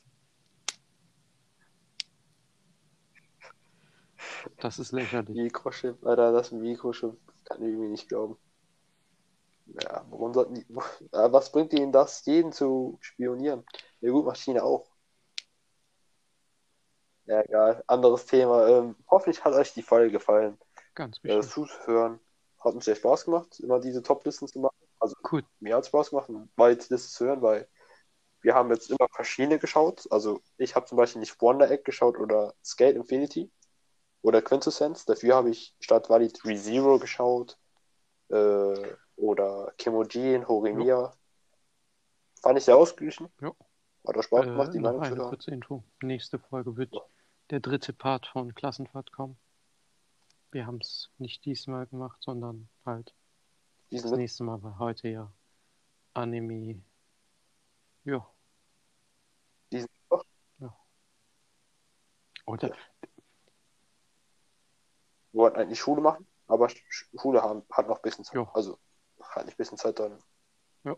Das 4.61 4.79
ist 4.79 4.93
lächerlich. 4.93 5.37
Mikrochip, 5.37 6.05
Alter, 6.05 6.33
das 6.33 6.53
Mikrochip 6.53 7.17
kann 7.45 7.63
ich 7.63 7.69
irgendwie 7.69 7.89
nicht 7.89 8.09
glauben. 8.09 8.37
Ja, 9.67 10.05
warum 10.11 10.33
sollten 10.35 10.55
die, 10.55 10.67
Ja, 11.13 11.33
was 11.33 11.53
bringt 11.53 11.73
ihnen 11.73 11.93
das, 11.93 12.25
jeden 12.27 12.53
zu 12.53 12.99
spionieren? 13.01 13.65
Ja 14.01 14.11
gut, 14.11 14.25
macht 14.27 14.39
China 14.39 14.63
auch. 14.63 14.87
Ja, 17.29 17.43
egal. 17.43 17.85
Anderes 17.87 18.25
Thema. 18.25 18.67
Ähm, 18.69 18.97
hoffentlich 19.07 19.45
hat 19.45 19.53
euch 19.53 19.75
die 19.75 19.83
Folge 19.83 20.11
gefallen. 20.11 20.59
Ganz 20.95 21.19
Äh, 21.23 21.37
bestimmt. 21.37 21.69
Zuhören 21.85 22.21
hat 22.59 22.75
uns 22.75 22.87
sehr 22.87 22.97
Spaß 22.97 23.27
gemacht, 23.27 23.61
immer 23.61 23.81
diese 23.81 24.03
Top-Listen 24.03 24.49
zu 24.49 24.59
machen. 24.61 24.77
Also 24.99 25.15
Gut, 25.23 25.45
mir 25.61 25.77
hat 25.77 25.87
Spaß 25.87 26.11
gemacht, 26.11 26.29
mal 26.57 26.73
jetzt 26.73 26.91
das 26.91 27.13
zu 27.13 27.27
hören, 27.27 27.43
weil 27.43 27.69
wir 28.41 28.55
haben 28.55 28.71
jetzt 28.71 28.91
immer 28.91 29.09
verschiedene 29.13 29.59
geschaut. 29.59 30.11
Also 30.11 30.41
ich 30.57 30.75
habe 30.75 30.87
zum 30.87 30.97
Beispiel 30.97 31.21
nicht 31.21 31.41
Wonder 31.41 31.71
Egg 31.71 31.83
geschaut 31.85 32.19
oder 32.19 32.55
Skate 32.65 32.97
Infinity 32.97 33.51
oder 34.23 34.41
Quintessence. 34.43 35.05
Dafür 35.05 35.37
habe 35.37 35.51
ich 35.51 35.77
statt 35.81 36.09
Wally 36.09 36.29
3-Zero 36.29 36.99
geschaut 36.99 37.59
äh, 38.31 38.95
oder 39.17 39.73
Kimojin, 39.77 40.49
Horimiya. 40.49 41.13
Fand 42.41 42.59
ich 42.59 42.65
sehr 42.65 42.77
ausgeglichen. 42.77 43.29
Ja. 43.41 43.53
Hat 44.07 44.17
auch 44.17 44.23
Spaß 44.23 44.47
gemacht, 44.47 44.69
äh, 44.69 44.73
die 44.73 44.79
Meinung 44.81 45.41
zu. 45.41 45.85
Nächste 46.03 46.39
Folge 46.39 46.77
wird 46.77 46.95
Ja. 46.95 47.03
Der 47.51 47.61
dritte 47.61 47.93
Part 47.93 48.27
von 48.27 48.55
Klassenfahrt 48.55 49.13
kommen. 49.13 49.39
Wir 50.51 50.67
haben 50.67 50.79
es 50.79 51.11
nicht 51.19 51.45
diesmal 51.45 51.87
gemacht, 51.87 52.23
sondern 52.23 52.69
halt 52.85 53.15
Diesen 53.91 54.11
das 54.11 54.19
nächste 54.19 54.45
Mal, 54.45 54.63
weil 54.63 54.79
heute 54.79 55.09
ja 55.09 55.33
Anime. 56.15 56.83
Ja. 58.05 58.27
Diesen 59.73 59.89
Mittwoch? 60.01 60.25
Ja. 60.59 60.77
Oder? 62.47 62.75
Wir 65.33 65.41
wollten 65.41 65.59
eigentlich 65.59 65.79
Schule 65.79 66.01
machen, 66.01 66.27
aber 66.47 66.67
Sch- 66.67 67.21
Schule 67.21 67.43
haben, 67.43 67.63
hat 67.71 67.87
noch 67.87 67.97
ein 67.97 68.03
bisschen 68.03 68.25
Zeit. 68.25 68.35
Ja. 68.35 68.51
Also 68.55 68.79
hat 69.21 69.45
nicht 69.45 69.55
ein 69.55 69.59
bisschen 69.59 69.79
Zeit 69.79 69.99
dann. 69.99 70.19
Ja. 70.85 70.97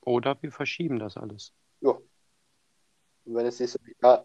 Oder 0.00 0.42
wir 0.42 0.50
verschieben 0.50 0.98
das 0.98 1.16
alles. 1.16 1.52
Ja. 1.80 1.90
Und 1.90 3.34
wenn 3.34 3.46
es 3.46 3.60
nächste 3.60 3.78
ja, 4.02 4.24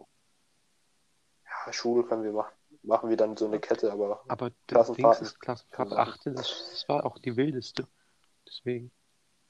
Schule 1.72 2.04
können 2.04 2.22
wir 2.24 2.32
machen. 2.32 2.54
Machen 2.82 3.10
wir 3.10 3.16
dann 3.16 3.36
so 3.36 3.46
eine 3.46 3.58
Kette, 3.60 3.90
aber 3.92 4.22
Aber 4.28 4.50
Klassenfahrten 4.66 5.26
ist, 5.26 5.40
Klassenfahrt 5.40 5.88
können 5.88 5.90
wir 5.90 5.98
8, 5.98 6.26
das, 6.26 6.68
das 6.70 6.88
war 6.88 7.04
auch 7.04 7.18
die 7.18 7.36
wildeste. 7.36 7.86
Deswegen 8.46 8.90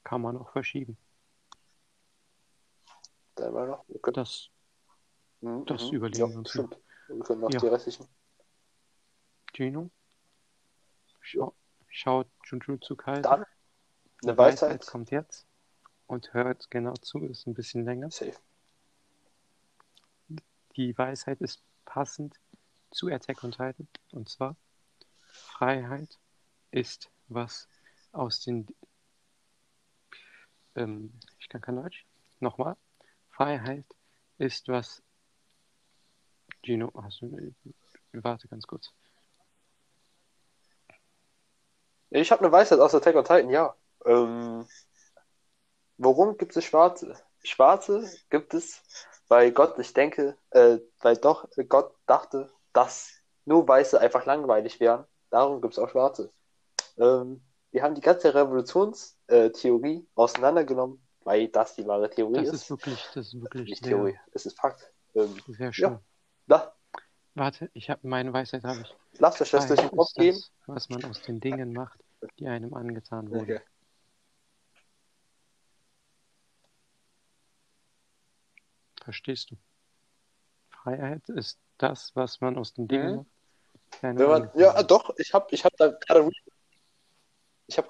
kann 0.03 0.21
man 0.21 0.35
auch 0.37 0.51
verschieben. 0.51 0.97
dann 3.35 3.53
mal 3.53 3.67
noch. 3.67 3.85
Wir 3.87 3.99
können, 4.01 4.15
Das, 4.15 4.49
Mhm, 5.41 5.65
das 5.67 5.83
mhm. 5.83 5.93
überlegen 5.97 6.19
ja, 6.19 6.29
wir 6.29 6.37
uns 6.39 6.49
stimmt. 6.49 6.77
Wir 7.07 7.19
können 7.19 7.39
noch 7.41 7.49
Ja. 7.51 7.59
die 7.59 7.67
restlichen. 7.67 8.07
Gino, 9.53 9.89
schau, 11.21 11.55
schaut 11.87 12.27
Jujutsu 12.45 12.95
Kaisen. 12.97 13.23
Dann 13.23 13.45
eine 14.23 14.37
Weisheit. 14.37 14.85
kommt 14.87 15.11
jetzt. 15.11 15.47
Und 16.07 16.33
hört 16.33 16.69
genau 16.71 16.93
zu, 16.95 17.19
ist 17.19 17.47
ein 17.47 17.53
bisschen 17.53 17.85
länger. 17.85 18.11
Safe. 18.11 18.33
Die 20.75 20.97
Weisheit 20.97 21.39
ist 21.41 21.61
passend 21.89 22.39
zu 22.91 23.07
Attack 23.07 23.43
on 23.43 23.51
Titan. 23.51 23.87
Und 24.11 24.29
zwar, 24.29 24.55
Freiheit 25.31 26.17
ist 26.71 27.09
was 27.27 27.67
aus 28.11 28.41
den... 28.41 28.67
Ähm, 30.75 31.19
ich 31.39 31.49
kann 31.49 31.61
kein 31.61 31.75
Deutsch. 31.75 32.05
Nochmal. 32.39 32.77
Freiheit 33.31 33.85
ist 34.37 34.67
was... 34.67 35.01
Gino, 36.63 36.91
hast 37.03 37.21
du... 37.21 37.55
Warte 38.13 38.47
ganz 38.47 38.65
kurz. 38.65 38.91
Ich 42.11 42.31
habe 42.31 42.43
eine 42.43 42.51
Weisheit 42.51 42.79
aus 42.79 42.95
Attack 42.95 43.15
on 43.15 43.23
Titan, 43.23 43.49
ja. 43.49 43.75
Ähm, 44.05 44.67
warum 45.97 46.37
gibt 46.37 46.55
es 46.55 46.65
Schwarze? 46.65 47.15
Schwarze 47.43 48.11
gibt 48.29 48.53
es, 48.53 48.81
weil 49.29 49.51
Gott, 49.51 49.79
ich 49.79 49.93
denke, 49.93 50.37
äh, 50.51 50.79
weil 51.01 51.17
doch 51.17 51.47
Gott 51.69 51.93
dachte, 52.05 52.51
dass 52.73 53.11
nur 53.45 53.67
Weiße 53.67 53.99
einfach 53.99 54.25
langweilig 54.25 54.79
wären. 54.79 55.05
Darum 55.29 55.61
gibt 55.61 55.73
es 55.73 55.79
auch 55.79 55.89
Schwarze. 55.89 56.31
Ähm, 56.97 57.41
wir 57.71 57.83
haben 57.83 57.95
die 57.95 58.01
ganze 58.01 58.33
Revolutionstheorie 58.33 60.07
auseinandergenommen, 60.15 61.01
weil 61.23 61.47
das 61.47 61.75
die 61.75 61.85
wahre 61.87 62.09
Theorie 62.09 62.43
Das 62.43 62.49
ist. 62.49 62.53
ist 62.63 62.69
wirklich, 62.71 63.07
das 63.13 63.27
ist 63.27 63.41
wirklich 63.41 63.69
Nicht 63.69 63.83
Theorie, 63.83 64.17
es 64.33 64.45
ist 64.45 64.59
Fakt. 64.59 64.91
Ähm, 65.15 65.35
sehr 65.47 65.71
schön. 65.73 65.91
Ja. 65.91 66.01
na, 66.47 66.73
Warte, 67.35 67.69
ich 67.73 67.89
habe 67.89 68.07
meine 68.07 68.33
Weisheit 68.33 68.63
habe 68.63 68.81
ich. 68.81 69.21
euch 69.41 69.51
das 69.51 69.67
durch 69.67 69.79
den 69.79 69.91
Kopf 69.91 70.13
gehen. 70.15 70.41
was 70.65 70.89
man 70.89 71.05
aus 71.05 71.21
den 71.21 71.39
Dingen 71.39 71.73
macht, 71.73 71.99
die 72.39 72.47
einem 72.47 72.73
angetan 72.73 73.29
wurden. 73.29 73.41
Okay. 73.41 73.61
Verstehst 79.09 79.49
du? 79.49 79.57
Freiheit 80.69 81.27
ist 81.29 81.59
das, 81.79 82.15
was 82.15 82.41
man 82.41 82.59
aus 82.59 82.75
den 82.75 82.87
Dingen 82.87 83.09
Mhm. 83.11 83.15
macht, 83.15 84.19
Wenn 84.19 84.29
man, 84.29 84.51
ja, 84.53 84.83
doch, 84.83 85.15
ich 85.17 85.33
habe 85.33 85.47
ich 85.49 85.65
hab 85.65 85.75
da 85.77 85.87
gerade 85.87 86.29
ich 87.65 87.75
habe 87.79 87.89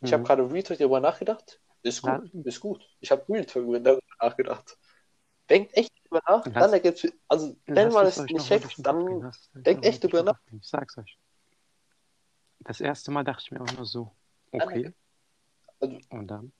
ich 0.00 0.10
hab 0.10 0.20
Mhm. 0.20 0.24
gerade 0.24 0.50
Real 0.50 0.62
Talk 0.62 0.78
darüber 0.78 1.00
nachgedacht. 1.00 1.60
Ist 1.82 2.00
gut, 2.00 2.32
ist 2.46 2.60
gut. 2.60 2.82
Ich 3.00 3.10
habe 3.10 3.28
Real 3.28 3.44
Talk 3.44 3.66
darüber 3.84 4.00
nachgedacht. 4.22 4.78
Denkt 5.50 5.76
echt 5.76 5.92
drüber 6.04 6.22
nach, 6.26 6.46
Lass- 6.46 6.54
dann 6.54 6.72
ergibt's, 6.72 7.06
also 7.28 7.54
wenn 7.66 7.92
man 7.92 8.06
es 8.06 8.16
nicht 8.20 8.46
checkt, 8.46 8.74
dann 8.78 9.30
denkt 9.52 9.84
echt 9.84 10.02
drüber 10.02 10.22
nach. 10.22 10.40
Ich 10.50 10.66
sag's 10.66 10.96
euch. 10.96 11.18
Das 12.60 12.80
erste 12.80 13.10
Mal 13.10 13.22
dachte 13.24 13.42
ich 13.44 13.50
mir 13.50 13.60
auch 13.60 13.72
nur 13.76 13.84
so, 13.84 14.16
okay. 14.50 14.94
Also- 15.78 15.98
Und 16.08 16.26
dann, 16.28 16.52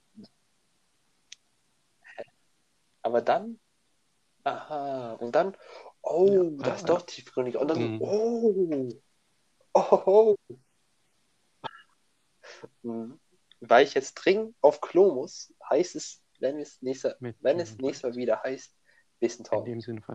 Aber 3.02 3.22
dann, 3.22 3.58
aha, 4.44 5.14
und 5.14 5.32
dann, 5.34 5.56
oh, 6.02 6.28
Ja, 6.58 6.64
das 6.64 6.80
ist 6.80 6.88
doch 6.88 7.02
tiefgründig. 7.02 7.56
Und 7.56 7.68
dann, 7.68 7.96
Mhm. 7.96 8.02
oh, 8.02 9.02
oh, 9.74 10.36
Mhm. 12.82 13.20
Weil 13.60 13.84
ich 13.84 13.94
jetzt 13.94 14.14
dringend 14.14 14.56
auf 14.60 14.80
Klo 14.80 15.14
muss, 15.14 15.52
heißt 15.68 15.96
es, 15.96 16.22
wenn 16.38 16.58
es 16.58 16.78
wenn 16.80 17.56
nächstes 17.56 18.02
Mal 18.02 18.14
wieder 18.14 18.42
heißt, 18.42 18.74
bis 19.20 19.38
ein 19.38 19.58
In 19.58 19.64
dem 19.66 19.80
Sinne 19.82 20.00